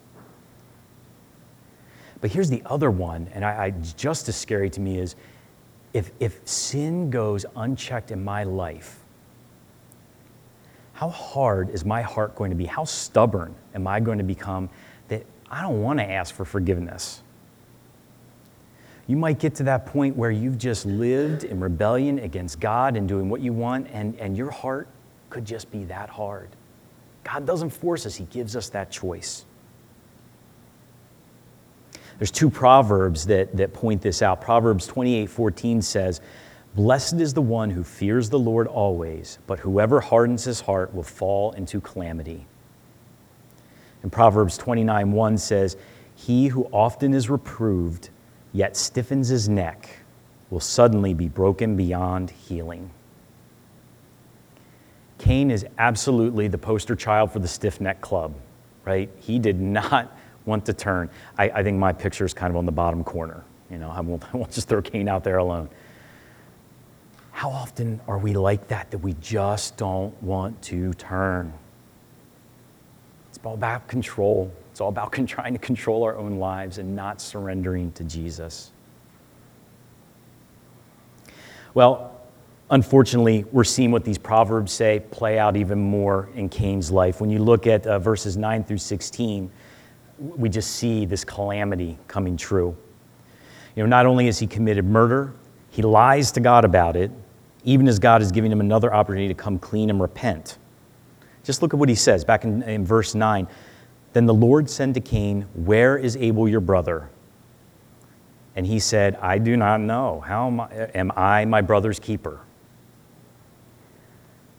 But 2.20 2.30
here's 2.30 2.48
the 2.48 2.62
other 2.64 2.92
one, 2.92 3.28
and 3.34 3.44
I, 3.44 3.64
I, 3.64 3.70
just 3.70 4.28
as 4.28 4.36
scary 4.36 4.70
to 4.70 4.80
me 4.80 4.98
is 4.98 5.16
if, 5.92 6.12
if 6.20 6.40
sin 6.46 7.10
goes 7.10 7.44
unchecked 7.56 8.12
in 8.12 8.22
my 8.22 8.44
life, 8.44 9.00
how 10.92 11.08
hard 11.08 11.70
is 11.70 11.84
my 11.84 12.02
heart 12.02 12.36
going 12.36 12.50
to 12.50 12.56
be? 12.56 12.66
How 12.66 12.84
stubborn 12.84 13.52
am 13.74 13.88
I 13.88 13.98
going 13.98 14.18
to 14.18 14.24
become 14.24 14.68
that 15.08 15.26
I 15.50 15.62
don't 15.62 15.82
want 15.82 15.98
to 15.98 16.08
ask 16.08 16.32
for 16.32 16.44
forgiveness? 16.44 17.20
You 19.08 19.16
might 19.16 19.40
get 19.40 19.56
to 19.56 19.64
that 19.64 19.86
point 19.86 20.16
where 20.16 20.30
you've 20.30 20.58
just 20.58 20.86
lived 20.86 21.42
in 21.42 21.58
rebellion 21.58 22.20
against 22.20 22.60
God 22.60 22.96
and 22.96 23.08
doing 23.08 23.28
what 23.28 23.40
you 23.40 23.52
want, 23.52 23.88
and, 23.92 24.16
and 24.20 24.36
your 24.36 24.52
heart 24.52 24.86
could 25.30 25.44
just 25.44 25.70
be 25.70 25.84
that 25.84 26.08
hard. 26.08 26.48
God 27.24 27.46
doesn't 27.46 27.70
force 27.70 28.06
us, 28.06 28.16
He 28.16 28.24
gives 28.24 28.56
us 28.56 28.68
that 28.70 28.90
choice. 28.90 29.44
There's 32.18 32.30
two 32.32 32.50
proverbs 32.50 33.26
that, 33.26 33.56
that 33.56 33.72
point 33.72 34.02
this 34.02 34.22
out. 34.22 34.40
Proverbs 34.40 34.86
28 34.86 35.26
14 35.26 35.82
says, 35.82 36.20
Blessed 36.74 37.14
is 37.14 37.32
the 37.32 37.42
one 37.42 37.70
who 37.70 37.82
fears 37.82 38.28
the 38.28 38.38
Lord 38.38 38.66
always, 38.66 39.38
but 39.46 39.60
whoever 39.60 40.00
hardens 40.00 40.44
his 40.44 40.60
heart 40.60 40.94
will 40.94 41.02
fall 41.02 41.52
into 41.52 41.80
calamity. 41.80 42.46
And 44.02 44.12
Proverbs 44.12 44.58
29 44.58 45.12
1 45.12 45.38
says, 45.38 45.76
He 46.14 46.48
who 46.48 46.64
often 46.72 47.14
is 47.14 47.30
reproved, 47.30 48.10
yet 48.52 48.76
stiffens 48.76 49.28
his 49.28 49.48
neck, 49.48 49.88
will 50.50 50.60
suddenly 50.60 51.14
be 51.14 51.28
broken 51.28 51.76
beyond 51.76 52.30
healing. 52.30 52.90
Cain 55.18 55.50
is 55.50 55.66
absolutely 55.78 56.48
the 56.48 56.58
poster 56.58 56.94
child 56.94 57.32
for 57.32 57.40
the 57.40 57.48
stiff 57.48 57.80
neck 57.80 58.00
club, 58.00 58.34
right? 58.84 59.10
He 59.18 59.38
did 59.38 59.60
not 59.60 60.16
want 60.44 60.64
to 60.66 60.72
turn. 60.72 61.10
I, 61.36 61.50
I 61.50 61.62
think 61.62 61.78
my 61.78 61.92
picture 61.92 62.24
is 62.24 62.32
kind 62.32 62.50
of 62.50 62.56
on 62.56 62.66
the 62.66 62.72
bottom 62.72 63.04
corner. 63.04 63.44
You 63.70 63.78
know, 63.78 63.90
I 63.90 64.00
won't, 64.00 64.22
I 64.34 64.36
won't 64.36 64.52
just 64.52 64.68
throw 64.68 64.80
Cain 64.80 65.08
out 65.08 65.24
there 65.24 65.38
alone. 65.38 65.68
How 67.32 67.50
often 67.50 68.00
are 68.08 68.18
we 68.18 68.32
like 68.32 68.66
that, 68.68 68.90
that 68.90 68.98
we 68.98 69.14
just 69.20 69.76
don't 69.76 70.20
want 70.22 70.60
to 70.62 70.92
turn? 70.94 71.52
It's 73.28 73.38
all 73.44 73.54
about 73.54 73.86
control. 73.86 74.52
It's 74.72 74.80
all 74.80 74.88
about 74.88 75.12
trying 75.26 75.52
to 75.52 75.58
control 75.58 76.02
our 76.02 76.16
own 76.16 76.38
lives 76.38 76.78
and 76.78 76.96
not 76.96 77.20
surrendering 77.20 77.92
to 77.92 78.04
Jesus. 78.04 78.72
Well, 81.74 82.17
unfortunately, 82.70 83.44
we're 83.52 83.64
seeing 83.64 83.90
what 83.90 84.04
these 84.04 84.18
proverbs 84.18 84.72
say 84.72 85.00
play 85.10 85.38
out 85.38 85.56
even 85.56 85.78
more 85.78 86.28
in 86.34 86.48
Cain's 86.48 86.90
life. 86.90 87.20
When 87.20 87.30
you 87.30 87.38
look 87.38 87.66
at 87.66 87.86
uh, 87.86 87.98
verses 87.98 88.36
9 88.36 88.64
through 88.64 88.78
16, 88.78 89.50
we 90.18 90.48
just 90.48 90.72
see 90.72 91.06
this 91.06 91.24
calamity 91.24 91.98
coming 92.08 92.36
true. 92.36 92.76
You 93.76 93.82
know, 93.84 93.88
not 93.88 94.06
only 94.06 94.26
has 94.26 94.38
he 94.38 94.46
committed 94.46 94.84
murder, 94.84 95.32
he 95.70 95.82
lies 95.82 96.32
to 96.32 96.40
God 96.40 96.64
about 96.64 96.96
it, 96.96 97.10
even 97.64 97.86
as 97.86 97.98
God 97.98 98.22
is 98.22 98.32
giving 98.32 98.50
him 98.50 98.60
another 98.60 98.92
opportunity 98.92 99.28
to 99.28 99.34
come 99.34 99.58
clean 99.58 99.90
and 99.90 100.00
repent. 100.00 100.58
Just 101.44 101.62
look 101.62 101.72
at 101.72 101.78
what 101.78 101.88
he 101.88 101.94
says 101.94 102.24
back 102.24 102.44
in, 102.44 102.62
in 102.62 102.84
verse 102.84 103.14
9. 103.14 103.46
Then 104.12 104.26
the 104.26 104.34
Lord 104.34 104.68
said 104.68 104.94
to 104.94 105.00
Cain, 105.00 105.42
Where 105.54 105.96
is 105.96 106.16
Abel 106.16 106.48
your 106.48 106.60
brother? 106.60 107.10
And 108.56 108.66
he 108.66 108.80
said, 108.80 109.16
I 109.16 109.38
do 109.38 109.56
not 109.56 109.80
know. 109.80 110.20
How 110.26 110.48
am 110.48 110.60
I, 110.60 110.72
am 110.94 111.12
I 111.14 111.44
my 111.44 111.60
brother's 111.60 112.00
keeper? 112.00 112.40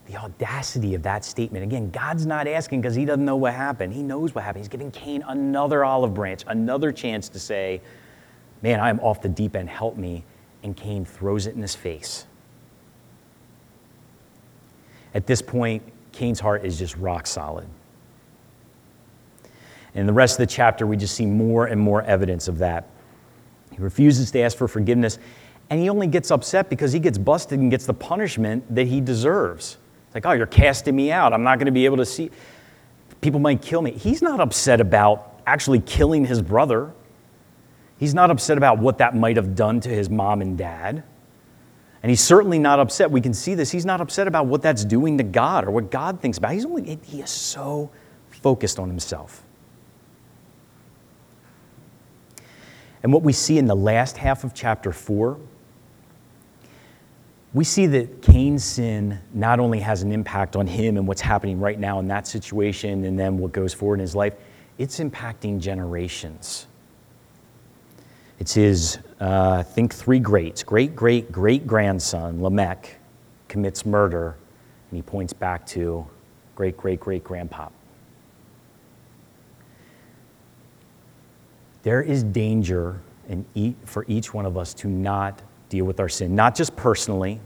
The 0.10 0.17
audacity 0.17 0.95
of 0.95 1.04
that 1.04 1.24
statement. 1.24 1.63
Again, 1.63 1.91
God's 1.91 2.26
not 2.26 2.48
asking 2.48 2.82
because 2.82 2.95
he 2.95 3.06
doesn't 3.06 3.26
know 3.26 3.36
what 3.36 3.54
happened. 3.54 3.93
He 3.93 4.02
knows 4.02 4.34
what 4.34 4.43
happened. 4.43 4.63
He's 4.63 4.69
giving 4.69 4.91
Cain 4.91 5.24
another 5.28 5.86
olive 5.86 6.13
branch, 6.13 6.43
another 6.48 6.91
chance 6.91 7.30
to 7.30 7.39
say, 7.39 7.82
Man, 8.62 8.80
I'm 8.80 9.00
off 9.00 9.22
the 9.22 9.30
deep 9.30 9.56
end. 9.56 9.69
Help 9.69 9.98
me. 9.98 10.26
And 10.63 10.76
Cain 10.76 11.06
throws 11.06 11.48
it 11.48 11.56
in 11.56 11.62
his 11.62 11.76
face. 11.76 12.26
At 15.13 15.28
this 15.28 15.41
point, 15.41 15.84
Cain's 16.12 16.39
heart 16.39 16.65
is 16.65 16.78
just 16.78 16.98
rock 16.98 17.26
solid. 17.26 17.67
In 19.95 20.06
the 20.06 20.13
rest 20.13 20.39
of 20.39 20.48
the 20.48 20.54
chapter, 20.54 20.86
we 20.86 20.98
just 20.98 21.15
see 21.15 21.26
more 21.26 21.65
and 21.65 21.80
more 21.80 22.04
evidence 22.04 22.48
of 22.48 22.58
that. 22.60 22.89
He 23.72 23.78
refuses 23.78 24.32
to 24.32 24.39
ask 24.39 24.58
for 24.58 24.67
forgiveness, 24.67 25.19
and 25.69 25.80
he 25.80 25.89
only 25.89 26.08
gets 26.08 26.32
upset 26.32 26.69
because 26.69 26.91
he 26.91 27.00
gets 27.00 27.17
busted 27.17 27.60
and 27.60 27.72
gets 27.72 27.86
the 27.86 27.93
punishment 27.93 28.74
that 28.74 28.88
he 28.88 29.02
deserves. 29.02 29.78
It's 30.10 30.15
like, 30.15 30.26
oh, 30.26 30.32
you're 30.32 30.48
casting 30.48 30.95
me 30.95 31.12
out. 31.12 31.34
I'm 31.34 31.43
not 31.43 31.60
going 31.60 31.67
to 31.67 31.72
be 31.72 31.86
able 31.86 31.98
to 31.98 32.06
see. 32.06 32.32
People 33.22 33.39
might 33.39 33.62
kill 33.62 33.84
me. 33.84 33.91
He's 33.91 34.24
not 34.24 34.39
upset 34.39 34.82
about 34.82 35.39
actually 35.45 35.82
killing 35.82 36.26
his 36.26 36.41
brother. 36.41 36.91
He's 38.00 38.15
not 38.15 38.32
upset 38.32 38.58
about 38.58 38.80
what 38.80 38.98
that 38.98 39.15
might 39.15 39.36
have 39.36 39.56
done 39.56 39.80
to 39.82 39.89
his 39.89 40.10
mom 40.10 40.41
and 40.41 40.58
dad. 40.58 41.04
And 42.02 42.10
he's 42.10 42.22
certainly 42.22 42.58
not 42.58 42.80
upset. 42.80 43.12
We 43.12 43.22
can 43.22 43.36
see 43.36 43.54
this. 43.54 43.69
He's 43.69 43.86
not 43.86 44.02
upset 44.02 44.28
about 44.28 44.48
what 44.48 44.63
that's 44.63 44.84
doing 44.84 45.19
to 45.19 45.24
God 45.24 45.65
or 45.65 45.69
what 45.69 45.91
God 45.91 46.22
thinks 46.22 46.39
about. 46.39 46.54
He's 46.54 46.65
only 46.65 46.98
he 47.04 47.22
is 47.22 47.30
so 47.30 47.91
focused 48.30 48.80
on 48.80 48.89
himself. 48.89 49.43
And 53.04 53.13
what 53.13 53.22
we 53.22 53.32
see 53.32 53.60
in 53.60 53.67
the 53.67 53.76
last 53.76 54.17
half 54.17 54.43
of 54.43 54.56
chapter 54.56 54.91
4, 54.91 55.38
we 57.53 57.63
see 57.63 57.88
that 57.88 58.21
Cain's 58.21 58.63
sin 58.63 59.19
not 59.33 59.59
only 59.59 59.79
has 59.79 60.03
an 60.03 60.12
impact 60.12 60.55
on 60.55 60.67
him 60.67 60.97
and 60.97 61.07
what's 61.07 61.21
happening 61.21 61.59
right 61.59 61.79
now 61.79 61.99
in 61.99 62.07
that 62.07 62.27
situation 62.27 63.05
and 63.05 63.17
then 63.17 63.38
what 63.38 63.51
goes 63.51 63.73
forward 63.73 63.95
in 63.95 64.01
his 64.01 64.15
life, 64.15 64.33
it's 64.77 64.99
impacting 64.99 65.59
generations. 65.59 66.67
It's 68.38 68.53
his, 68.53 68.99
uh, 69.19 69.63
think 69.63 69.93
three 69.93 70.19
greats 70.19 70.63
great 70.63 70.95
great 70.95 71.31
great 71.31 71.67
grandson, 71.67 72.41
Lamech, 72.41 72.95
commits 73.47 73.85
murder, 73.85 74.35
and 74.89 74.97
he 74.97 75.01
points 75.01 75.33
back 75.33 75.65
to 75.67 76.05
great 76.55 76.77
great 76.77 76.99
great 76.99 77.23
grandpa. 77.23 77.69
There 81.81 82.01
is 82.01 82.23
danger 82.23 83.01
in 83.27 83.75
for 83.85 84.05
each 84.07 84.33
one 84.33 84.45
of 84.45 84.55
us 84.57 84.73
to 84.75 84.88
not 84.88 85.41
deal 85.69 85.86
with 85.86 85.99
our 85.99 86.10
sin, 86.10 86.36
not 86.36 86.55
just 86.55 86.75
personally, 86.75 87.39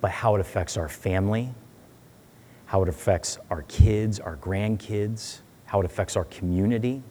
but 0.00 0.10
how 0.10 0.34
it 0.34 0.40
affects 0.40 0.76
our 0.76 0.88
family, 0.88 1.52
how 2.66 2.82
it 2.82 2.88
affects 2.88 3.38
our 3.50 3.62
kids, 3.62 4.18
our 4.20 4.36
grandkids, 4.36 5.40
how 5.66 5.80
it 5.80 5.86
affects 5.86 6.16
our 6.16 6.24
community. 6.24 7.02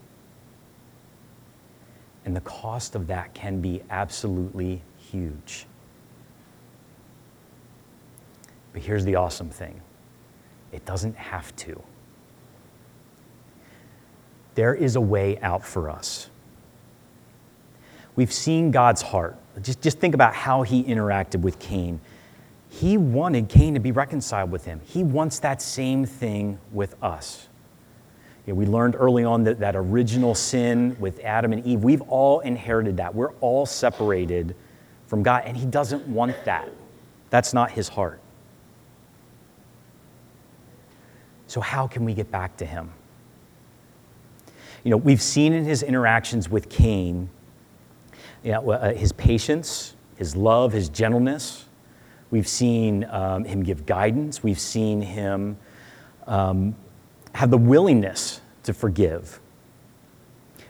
And 2.25 2.35
the 2.35 2.41
cost 2.41 2.95
of 2.95 3.07
that 3.07 3.33
can 3.33 3.61
be 3.61 3.81
absolutely 3.89 4.81
huge. 4.97 5.65
But 8.73 8.81
here's 8.81 9.05
the 9.05 9.15
awesome 9.15 9.49
thing 9.49 9.81
it 10.71 10.85
doesn't 10.85 11.15
have 11.15 11.55
to. 11.57 11.81
There 14.55 14.73
is 14.73 14.95
a 14.95 15.01
way 15.01 15.39
out 15.39 15.63
for 15.63 15.89
us. 15.89 16.29
We've 18.17 18.33
seen 18.33 18.71
God's 18.71 19.01
heart. 19.01 19.37
Just, 19.61 19.81
just 19.81 19.99
think 19.99 20.13
about 20.13 20.33
how 20.33 20.63
he 20.63 20.83
interacted 20.83 21.39
with 21.39 21.59
Cain. 21.59 22.01
He 22.69 22.97
wanted 22.97 23.47
Cain 23.47 23.75
to 23.75 23.79
be 23.79 23.93
reconciled 23.93 24.51
with 24.51 24.65
him. 24.65 24.81
He 24.83 25.03
wants 25.03 25.39
that 25.39 25.61
same 25.61 26.05
thing 26.05 26.59
with 26.73 27.01
us. 27.01 27.47
We 28.45 28.65
learned 28.65 28.95
early 28.95 29.25
on 29.25 29.43
that 29.43 29.59
that 29.59 29.75
original 29.75 30.33
sin 30.33 30.95
with 30.99 31.19
Adam 31.19 31.51
and 31.51 31.65
Eve, 31.65 31.83
we've 31.83 32.01
all 32.03 32.39
inherited 32.39 32.97
that. 32.97 33.13
We're 33.13 33.33
all 33.41 33.65
separated 33.65 34.55
from 35.07 35.21
God, 35.21 35.43
and 35.45 35.57
He 35.57 35.65
doesn't 35.65 36.07
want 36.07 36.33
that. 36.45 36.69
That's 37.29 37.53
not 37.53 37.71
His 37.71 37.89
heart. 37.89 38.21
So, 41.47 41.59
how 41.59 41.87
can 41.87 42.05
we 42.05 42.13
get 42.13 42.31
back 42.31 42.55
to 42.57 42.65
Him? 42.65 42.91
You 44.85 44.91
know, 44.91 44.97
we've 44.97 45.21
seen 45.21 45.51
in 45.51 45.65
His 45.65 45.83
interactions 45.83 46.47
with 46.47 46.69
Cain 46.69 47.29
you 48.47 48.53
know, 48.53 48.71
uh, 48.71 48.93
His 48.93 49.11
patience, 49.11 49.95
His 50.15 50.35
love, 50.35 50.71
His 50.71 50.87
gentleness. 50.87 51.65
We've 52.31 52.47
seen 52.47 53.03
um, 53.05 53.43
Him 53.43 53.61
give 53.61 53.85
guidance. 53.85 54.41
We've 54.41 54.59
seen 54.59 55.01
Him. 55.01 55.57
Um, 56.25 56.75
have 57.37 57.51
the 57.51 57.57
willingness 57.57 58.41
to 58.63 58.73
forgive. 58.73 59.39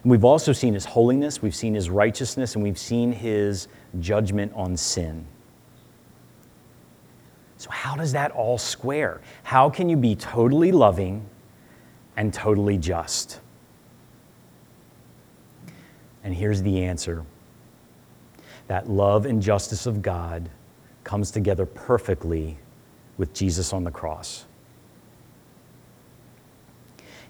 And 0.03 0.11
we've 0.11 0.25
also 0.25 0.51
seen 0.51 0.73
his 0.73 0.83
holiness, 0.83 1.41
we've 1.41 1.55
seen 1.55 1.73
his 1.73 1.89
righteousness, 1.89 2.55
and 2.55 2.63
we've 2.63 2.77
seen 2.77 3.13
his 3.13 3.69
judgment 4.01 4.51
on 4.53 4.75
sin. 4.75 5.25
So, 7.55 7.69
how 7.71 7.95
does 7.95 8.11
that 8.11 8.31
all 8.31 8.57
square? 8.57 9.21
How 9.43 9.69
can 9.69 9.87
you 9.87 9.95
be 9.95 10.13
totally 10.15 10.73
loving 10.73 11.25
and 12.17 12.33
totally 12.33 12.77
just? 12.77 13.39
And 16.25 16.35
here's 16.35 16.61
the 16.61 16.83
answer 16.83 17.25
that 18.67 18.89
love 18.89 19.25
and 19.25 19.41
justice 19.41 19.85
of 19.85 20.01
God 20.01 20.49
comes 21.03 21.31
together 21.31 21.65
perfectly 21.65 22.57
with 23.17 23.33
Jesus 23.33 23.73
on 23.73 23.83
the 23.83 23.91
cross. 23.91 24.45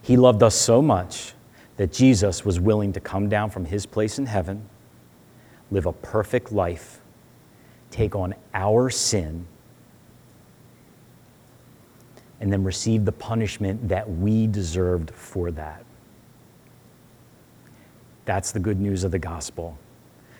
He 0.01 0.17
loved 0.17 0.41
us 0.41 0.55
so 0.55 0.81
much 0.81 1.33
that 1.77 1.91
Jesus 1.91 2.43
was 2.43 2.59
willing 2.59 2.93
to 2.93 2.99
come 2.99 3.29
down 3.29 3.49
from 3.49 3.65
his 3.65 3.85
place 3.85 4.17
in 4.17 4.25
heaven, 4.25 4.67
live 5.69 5.85
a 5.85 5.93
perfect 5.93 6.51
life, 6.51 7.01
take 7.91 8.15
on 8.15 8.33
our 8.53 8.89
sin, 8.89 9.45
and 12.39 12.51
then 12.51 12.63
receive 12.63 13.05
the 13.05 13.11
punishment 13.11 13.89
that 13.89 14.09
we 14.09 14.47
deserved 14.47 15.11
for 15.11 15.51
that. 15.51 15.83
That's 18.25 18.51
the 18.51 18.59
good 18.59 18.79
news 18.79 19.03
of 19.03 19.11
the 19.11 19.19
gospel. 19.19 19.77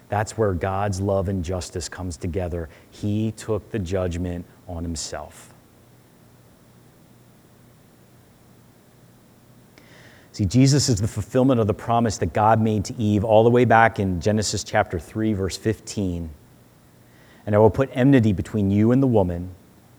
That's 0.10 0.38
where 0.38 0.54
God's 0.54 1.02
love 1.02 1.28
and 1.28 1.44
justice 1.44 1.90
comes 1.90 2.18
together. 2.18 2.70
He 2.90 3.32
took 3.34 3.70
the 3.72 3.80
judgment 3.80 4.46
on 4.68 4.84
himself. 4.84 5.54
See, 10.32 10.46
Jesus 10.46 10.88
is 10.88 11.02
the 11.02 11.08
fulfillment 11.08 11.60
of 11.60 11.66
the 11.66 11.74
promise 11.74 12.20
that 12.20 12.32
God 12.32 12.62
made 12.62 12.86
to 12.86 12.96
Eve 13.02 13.24
all 13.24 13.44
the 13.44 13.50
way 13.50 13.66
back 13.66 14.00
in 14.00 14.22
Genesis 14.22 14.64
chapter 14.64 15.00
3, 15.00 15.34
verse 15.34 15.58
15. 15.58 16.30
And 17.46 17.56
I 17.56 17.58
will 17.58 17.72
put 17.72 17.90
enmity 17.92 18.34
between 18.34 18.70
you 18.70 18.92
and 18.92 19.02
the 19.02 19.08
woman, 19.08 19.50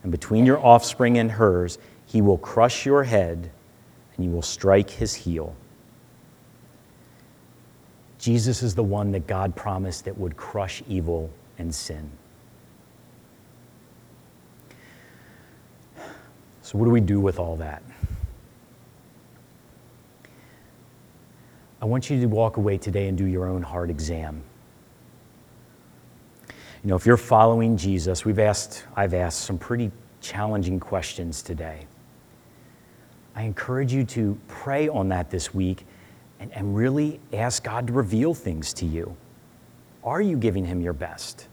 and 0.04 0.12
between 0.12 0.46
your 0.46 0.64
offspring 0.64 1.18
and 1.18 1.32
hers. 1.32 1.78
He 2.06 2.22
will 2.22 2.38
crush 2.38 2.86
your 2.86 3.02
head, 3.02 3.50
and 4.14 4.24
you 4.24 4.30
will 4.30 4.42
strike 4.42 4.90
his 4.90 5.12
heel. 5.12 5.56
Jesus 8.18 8.62
is 8.62 8.74
the 8.74 8.82
one 8.82 9.12
that 9.12 9.26
God 9.26 9.54
promised 9.54 10.04
that 10.04 10.18
would 10.18 10.36
crush 10.36 10.82
evil 10.88 11.30
and 11.58 11.72
sin. 11.72 12.10
So, 16.62 16.76
what 16.76 16.84
do 16.84 16.90
we 16.90 17.00
do 17.00 17.20
with 17.20 17.38
all 17.38 17.56
that? 17.56 17.82
I 21.80 21.84
want 21.86 22.10
you 22.10 22.20
to 22.20 22.26
walk 22.26 22.56
away 22.56 22.76
today 22.76 23.06
and 23.06 23.16
do 23.16 23.24
your 23.24 23.46
own 23.46 23.62
heart 23.62 23.88
exam. 23.88 24.42
You 26.82 26.90
know, 26.90 26.96
if 26.96 27.06
you're 27.06 27.16
following 27.16 27.76
Jesus, 27.76 28.24
we've 28.24 28.38
asked, 28.38 28.84
I've 28.96 29.14
asked 29.14 29.40
some 29.40 29.58
pretty 29.58 29.92
challenging 30.20 30.80
questions 30.80 31.40
today. 31.40 31.86
I 33.36 33.42
encourage 33.42 33.92
you 33.92 34.04
to 34.04 34.38
pray 34.48 34.88
on 34.88 35.08
that 35.10 35.30
this 35.30 35.54
week 35.54 35.86
and, 36.40 36.52
and 36.52 36.76
really 36.76 37.20
ask 37.32 37.64
God 37.64 37.86
to 37.88 37.92
reveal 37.92 38.34
things 38.34 38.72
to 38.74 38.86
you. 38.86 39.16
Are 40.04 40.22
you 40.22 40.36
giving 40.36 40.64
Him 40.64 40.80
your 40.80 40.92
best? 40.92 41.48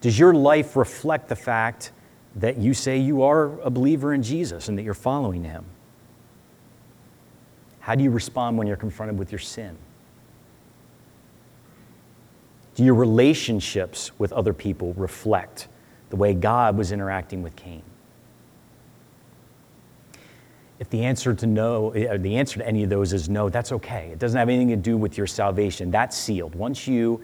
Does 0.00 0.18
your 0.18 0.34
life 0.34 0.76
reflect 0.76 1.28
the 1.28 1.36
fact 1.36 1.92
that 2.36 2.58
you 2.58 2.74
say 2.74 2.98
you 2.98 3.22
are 3.22 3.58
a 3.60 3.70
believer 3.70 4.12
in 4.12 4.22
Jesus 4.22 4.68
and 4.68 4.78
that 4.78 4.82
you're 4.82 4.94
following 4.94 5.44
Him? 5.44 5.64
How 7.80 7.94
do 7.94 8.02
you 8.02 8.10
respond 8.10 8.58
when 8.58 8.66
you're 8.66 8.76
confronted 8.76 9.18
with 9.18 9.30
your 9.30 9.38
sin? 9.38 9.76
Do 12.74 12.84
your 12.84 12.94
relationships 12.94 14.10
with 14.18 14.32
other 14.32 14.52
people 14.52 14.92
reflect 14.94 15.68
the 16.10 16.16
way 16.16 16.34
God 16.34 16.76
was 16.76 16.92
interacting 16.92 17.42
with 17.42 17.56
Cain? 17.56 17.82
If 20.78 20.90
the 20.90 21.04
answer 21.04 21.34
to 21.34 21.46
no, 21.46 21.94
uh, 21.94 22.18
the 22.18 22.36
answer 22.36 22.58
to 22.58 22.66
any 22.66 22.84
of 22.84 22.90
those 22.90 23.12
is 23.12 23.28
no, 23.28 23.48
that's 23.48 23.72
okay. 23.72 24.10
It 24.12 24.18
doesn't 24.18 24.38
have 24.38 24.48
anything 24.48 24.68
to 24.68 24.76
do 24.76 24.96
with 24.96 25.16
your 25.16 25.26
salvation. 25.26 25.90
That's 25.90 26.16
sealed. 26.16 26.54
Once 26.54 26.86
you 26.86 27.22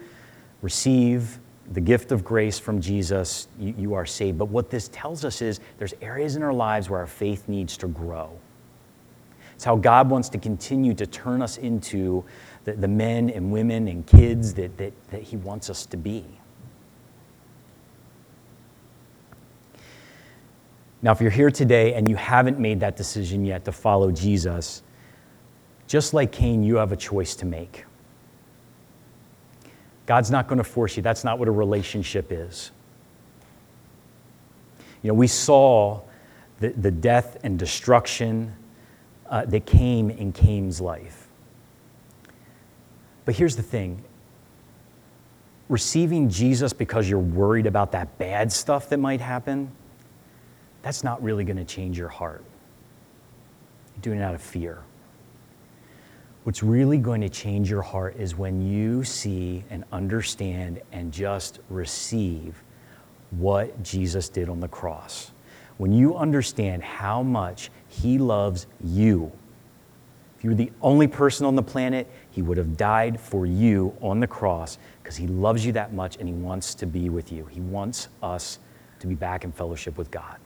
receive 0.61 1.39
the 1.71 1.81
gift 1.81 2.11
of 2.11 2.23
grace 2.23 2.57
from 2.59 2.81
Jesus, 2.81 3.47
you, 3.59 3.75
you 3.77 3.93
are 3.93 4.05
saved. 4.05 4.37
But 4.37 4.45
what 4.45 4.69
this 4.69 4.89
tells 4.89 5.23
us 5.23 5.41
is 5.41 5.59
there's 5.77 5.93
areas 6.01 6.35
in 6.35 6.43
our 6.43 6.53
lives 6.53 6.89
where 6.89 6.99
our 6.99 7.07
faith 7.07 7.47
needs 7.47 7.77
to 7.77 7.87
grow. 7.87 8.31
It's 9.53 9.63
how 9.63 9.75
God 9.75 10.09
wants 10.09 10.29
to 10.29 10.37
continue 10.37 10.93
to 10.95 11.05
turn 11.05 11.41
us 11.41 11.57
into 11.57 12.23
the, 12.65 12.73
the 12.73 12.87
men 12.87 13.29
and 13.29 13.51
women 13.51 13.87
and 13.87 14.05
kids 14.05 14.53
that, 14.55 14.77
that, 14.77 14.93
that 15.11 15.21
He 15.21 15.37
wants 15.37 15.69
us 15.69 15.85
to 15.87 15.97
be. 15.97 16.25
Now, 21.03 21.11
if 21.11 21.19
you're 21.19 21.31
here 21.31 21.51
today 21.51 21.93
and 21.93 22.09
you 22.09 22.15
haven't 22.15 22.59
made 22.59 22.79
that 22.79 22.95
decision 22.95 23.45
yet 23.45 23.65
to 23.65 23.73
follow 23.73 24.09
Jesus, 24.09 24.81
just 25.85 26.13
like 26.13 26.31
Cain, 26.31 26.63
you 26.63 26.77
have 26.77 26.93
a 26.93 26.95
choice 26.95 27.35
to 27.35 27.45
make. 27.45 27.85
God's 30.05 30.31
not 30.31 30.47
going 30.47 30.57
to 30.57 30.63
force 30.63 30.95
you. 30.95 31.03
That's 31.03 31.25
not 31.25 31.39
what 31.39 31.49
a 31.49 31.51
relationship 31.51 32.31
is. 32.31 32.71
You 35.01 35.09
know, 35.09 35.13
we 35.13 35.27
saw 35.27 36.01
the, 36.61 36.69
the 36.69 36.91
death 36.91 37.37
and 37.43 37.59
destruction 37.59 38.55
uh, 39.29 39.45
that 39.45 39.65
came 39.65 40.09
in 40.09 40.31
Cain's 40.31 40.79
life. 40.79 41.27
But 43.25 43.35
here's 43.35 43.57
the 43.57 43.63
thing 43.63 44.03
receiving 45.67 46.29
Jesus 46.29 46.71
because 46.71 47.09
you're 47.09 47.19
worried 47.19 47.65
about 47.65 47.91
that 47.91 48.17
bad 48.17 48.51
stuff 48.53 48.89
that 48.89 48.97
might 48.97 49.21
happen, 49.21 49.71
that's 50.83 51.03
not 51.03 51.21
really 51.23 51.43
going 51.43 51.57
to 51.57 51.65
change 51.65 51.97
your 51.97 52.09
heart. 52.09 52.43
You're 53.95 54.01
doing 54.01 54.19
it 54.19 54.23
out 54.23 54.35
of 54.35 54.41
fear. 54.41 54.83
What's 56.43 56.61
really 56.61 56.97
going 56.97 57.21
to 57.21 57.29
change 57.29 57.69
your 57.69 57.81
heart 57.81 58.17
is 58.17 58.37
when 58.37 58.61
you 58.61 59.03
see 59.03 59.63
and 59.69 59.85
understand 59.91 60.81
and 60.91 61.11
just 61.11 61.59
receive 61.69 62.61
what 63.31 63.81
Jesus 63.81 64.29
did 64.29 64.49
on 64.49 64.59
the 64.59 64.67
cross. 64.67 65.31
When 65.77 65.91
you 65.91 66.15
understand 66.15 66.83
how 66.83 67.23
much 67.23 67.71
he 67.87 68.17
loves 68.17 68.67
you. 68.83 69.31
If 70.37 70.43
you 70.43 70.49
were 70.49 70.55
the 70.55 70.71
only 70.81 71.07
person 71.07 71.45
on 71.45 71.55
the 71.55 71.63
planet, 71.63 72.05
He 72.31 72.41
would 72.41 72.57
have 72.57 72.75
died 72.75 73.19
for 73.19 73.45
you 73.45 73.95
on 74.01 74.19
the 74.19 74.27
cross 74.27 74.77
because 75.01 75.15
He 75.15 75.27
loves 75.27 75.65
you 75.65 75.71
that 75.73 75.93
much 75.93 76.17
and 76.17 76.27
He 76.27 76.33
wants 76.33 76.75
to 76.75 76.85
be 76.85 77.09
with 77.09 77.31
you. 77.31 77.45
He 77.45 77.61
wants 77.61 78.09
us 78.21 78.59
to 78.99 79.07
be 79.07 79.15
back 79.15 79.45
in 79.45 79.51
fellowship 79.51 79.97
with 79.97 80.11
God. 80.11 80.37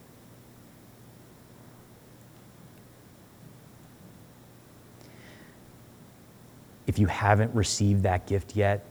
If 6.87 6.97
you 6.97 7.07
haven't 7.07 7.53
received 7.53 8.03
that 8.03 8.25
gift 8.25 8.55
yet, 8.55 8.85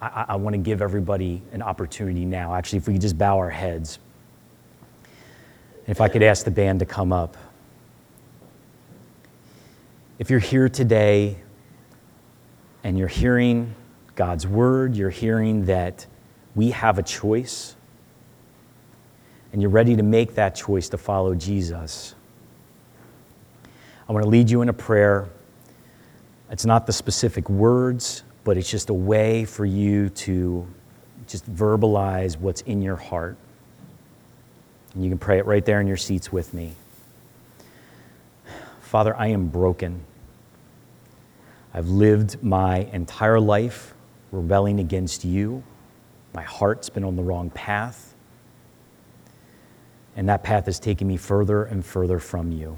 I, 0.00 0.24
I, 0.30 0.36
want 0.36 0.54
to 0.54 0.58
give 0.58 0.80
everybody 0.80 1.42
an 1.52 1.60
opportunity 1.60 2.24
now. 2.24 2.54
Actually, 2.54 2.78
if 2.78 2.86
we 2.86 2.94
could 2.94 3.02
just 3.02 3.18
bow 3.18 3.36
our 3.36 3.50
heads. 3.50 3.98
If 5.86 6.00
I 6.00 6.08
could 6.08 6.22
ask 6.22 6.44
the 6.44 6.50
band 6.50 6.78
to 6.78 6.86
come 6.86 7.12
up. 7.12 7.36
If 10.18 10.30
you're 10.30 10.38
here 10.38 10.68
today 10.68 11.36
and 12.82 12.98
you're 12.98 13.08
hearing 13.08 13.74
God's 14.14 14.46
word, 14.46 14.94
you're 14.94 15.10
hearing 15.10 15.66
that 15.66 16.06
we 16.54 16.70
have 16.70 16.98
a 16.98 17.02
choice, 17.02 17.76
and 19.52 19.60
you're 19.60 19.70
ready 19.70 19.96
to 19.96 20.02
make 20.02 20.34
that 20.34 20.54
choice 20.54 20.88
to 20.90 20.98
follow 20.98 21.34
Jesus, 21.34 22.14
I 24.08 24.12
want 24.12 24.24
to 24.24 24.28
lead 24.28 24.50
you 24.50 24.62
in 24.62 24.68
a 24.68 24.72
prayer. 24.72 25.28
It's 26.50 26.66
not 26.66 26.86
the 26.86 26.92
specific 26.92 27.48
words, 27.48 28.24
but 28.42 28.56
it's 28.56 28.68
just 28.68 28.90
a 28.90 28.94
way 28.94 29.44
for 29.44 29.64
you 29.64 30.08
to 30.10 30.66
just 31.28 31.48
verbalize 31.52 32.36
what's 32.36 32.62
in 32.62 32.82
your 32.82 32.96
heart. 32.96 33.36
And 34.94 35.04
you 35.04 35.10
can 35.10 35.18
pray 35.18 35.38
it 35.38 35.46
right 35.46 35.64
there 35.64 35.80
in 35.80 35.86
your 35.86 35.96
seats 35.96 36.32
with 36.32 36.52
me. 36.52 36.72
Father, 38.80 39.16
I 39.16 39.28
am 39.28 39.46
broken. 39.46 40.00
I've 41.72 41.88
lived 41.88 42.42
my 42.42 42.78
entire 42.92 43.38
life 43.38 43.94
rebelling 44.32 44.80
against 44.80 45.24
you. 45.24 45.62
My 46.34 46.42
heart's 46.42 46.88
been 46.88 47.04
on 47.04 47.14
the 47.14 47.22
wrong 47.22 47.50
path. 47.50 48.14
And 50.16 50.28
that 50.28 50.42
path 50.42 50.66
has 50.66 50.80
taken 50.80 51.06
me 51.06 51.16
further 51.16 51.62
and 51.62 51.86
further 51.86 52.18
from 52.18 52.50
you. 52.50 52.76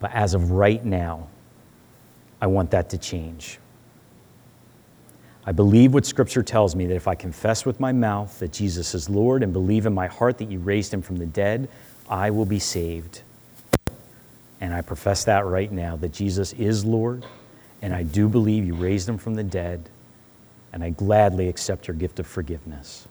But 0.00 0.12
as 0.12 0.32
of 0.32 0.50
right 0.50 0.82
now, 0.82 1.28
I 2.42 2.46
want 2.46 2.72
that 2.72 2.90
to 2.90 2.98
change. 2.98 3.60
I 5.46 5.52
believe 5.52 5.94
what 5.94 6.04
Scripture 6.04 6.42
tells 6.42 6.74
me 6.74 6.86
that 6.86 6.94
if 6.96 7.06
I 7.06 7.14
confess 7.14 7.64
with 7.64 7.78
my 7.78 7.92
mouth 7.92 8.36
that 8.40 8.52
Jesus 8.52 8.96
is 8.96 9.08
Lord 9.08 9.44
and 9.44 9.52
believe 9.52 9.86
in 9.86 9.94
my 9.94 10.08
heart 10.08 10.38
that 10.38 10.50
you 10.50 10.58
raised 10.58 10.92
him 10.92 11.02
from 11.02 11.16
the 11.16 11.26
dead, 11.26 11.68
I 12.08 12.30
will 12.30 12.44
be 12.44 12.58
saved. 12.58 13.22
And 14.60 14.74
I 14.74 14.80
profess 14.80 15.24
that 15.24 15.46
right 15.46 15.70
now 15.70 15.94
that 15.96 16.12
Jesus 16.12 16.52
is 16.54 16.84
Lord, 16.84 17.24
and 17.80 17.94
I 17.94 18.02
do 18.02 18.28
believe 18.28 18.66
you 18.66 18.74
raised 18.74 19.08
him 19.08 19.18
from 19.18 19.34
the 19.34 19.44
dead, 19.44 19.88
and 20.72 20.82
I 20.82 20.90
gladly 20.90 21.48
accept 21.48 21.86
your 21.86 21.96
gift 21.96 22.18
of 22.18 22.26
forgiveness. 22.26 23.06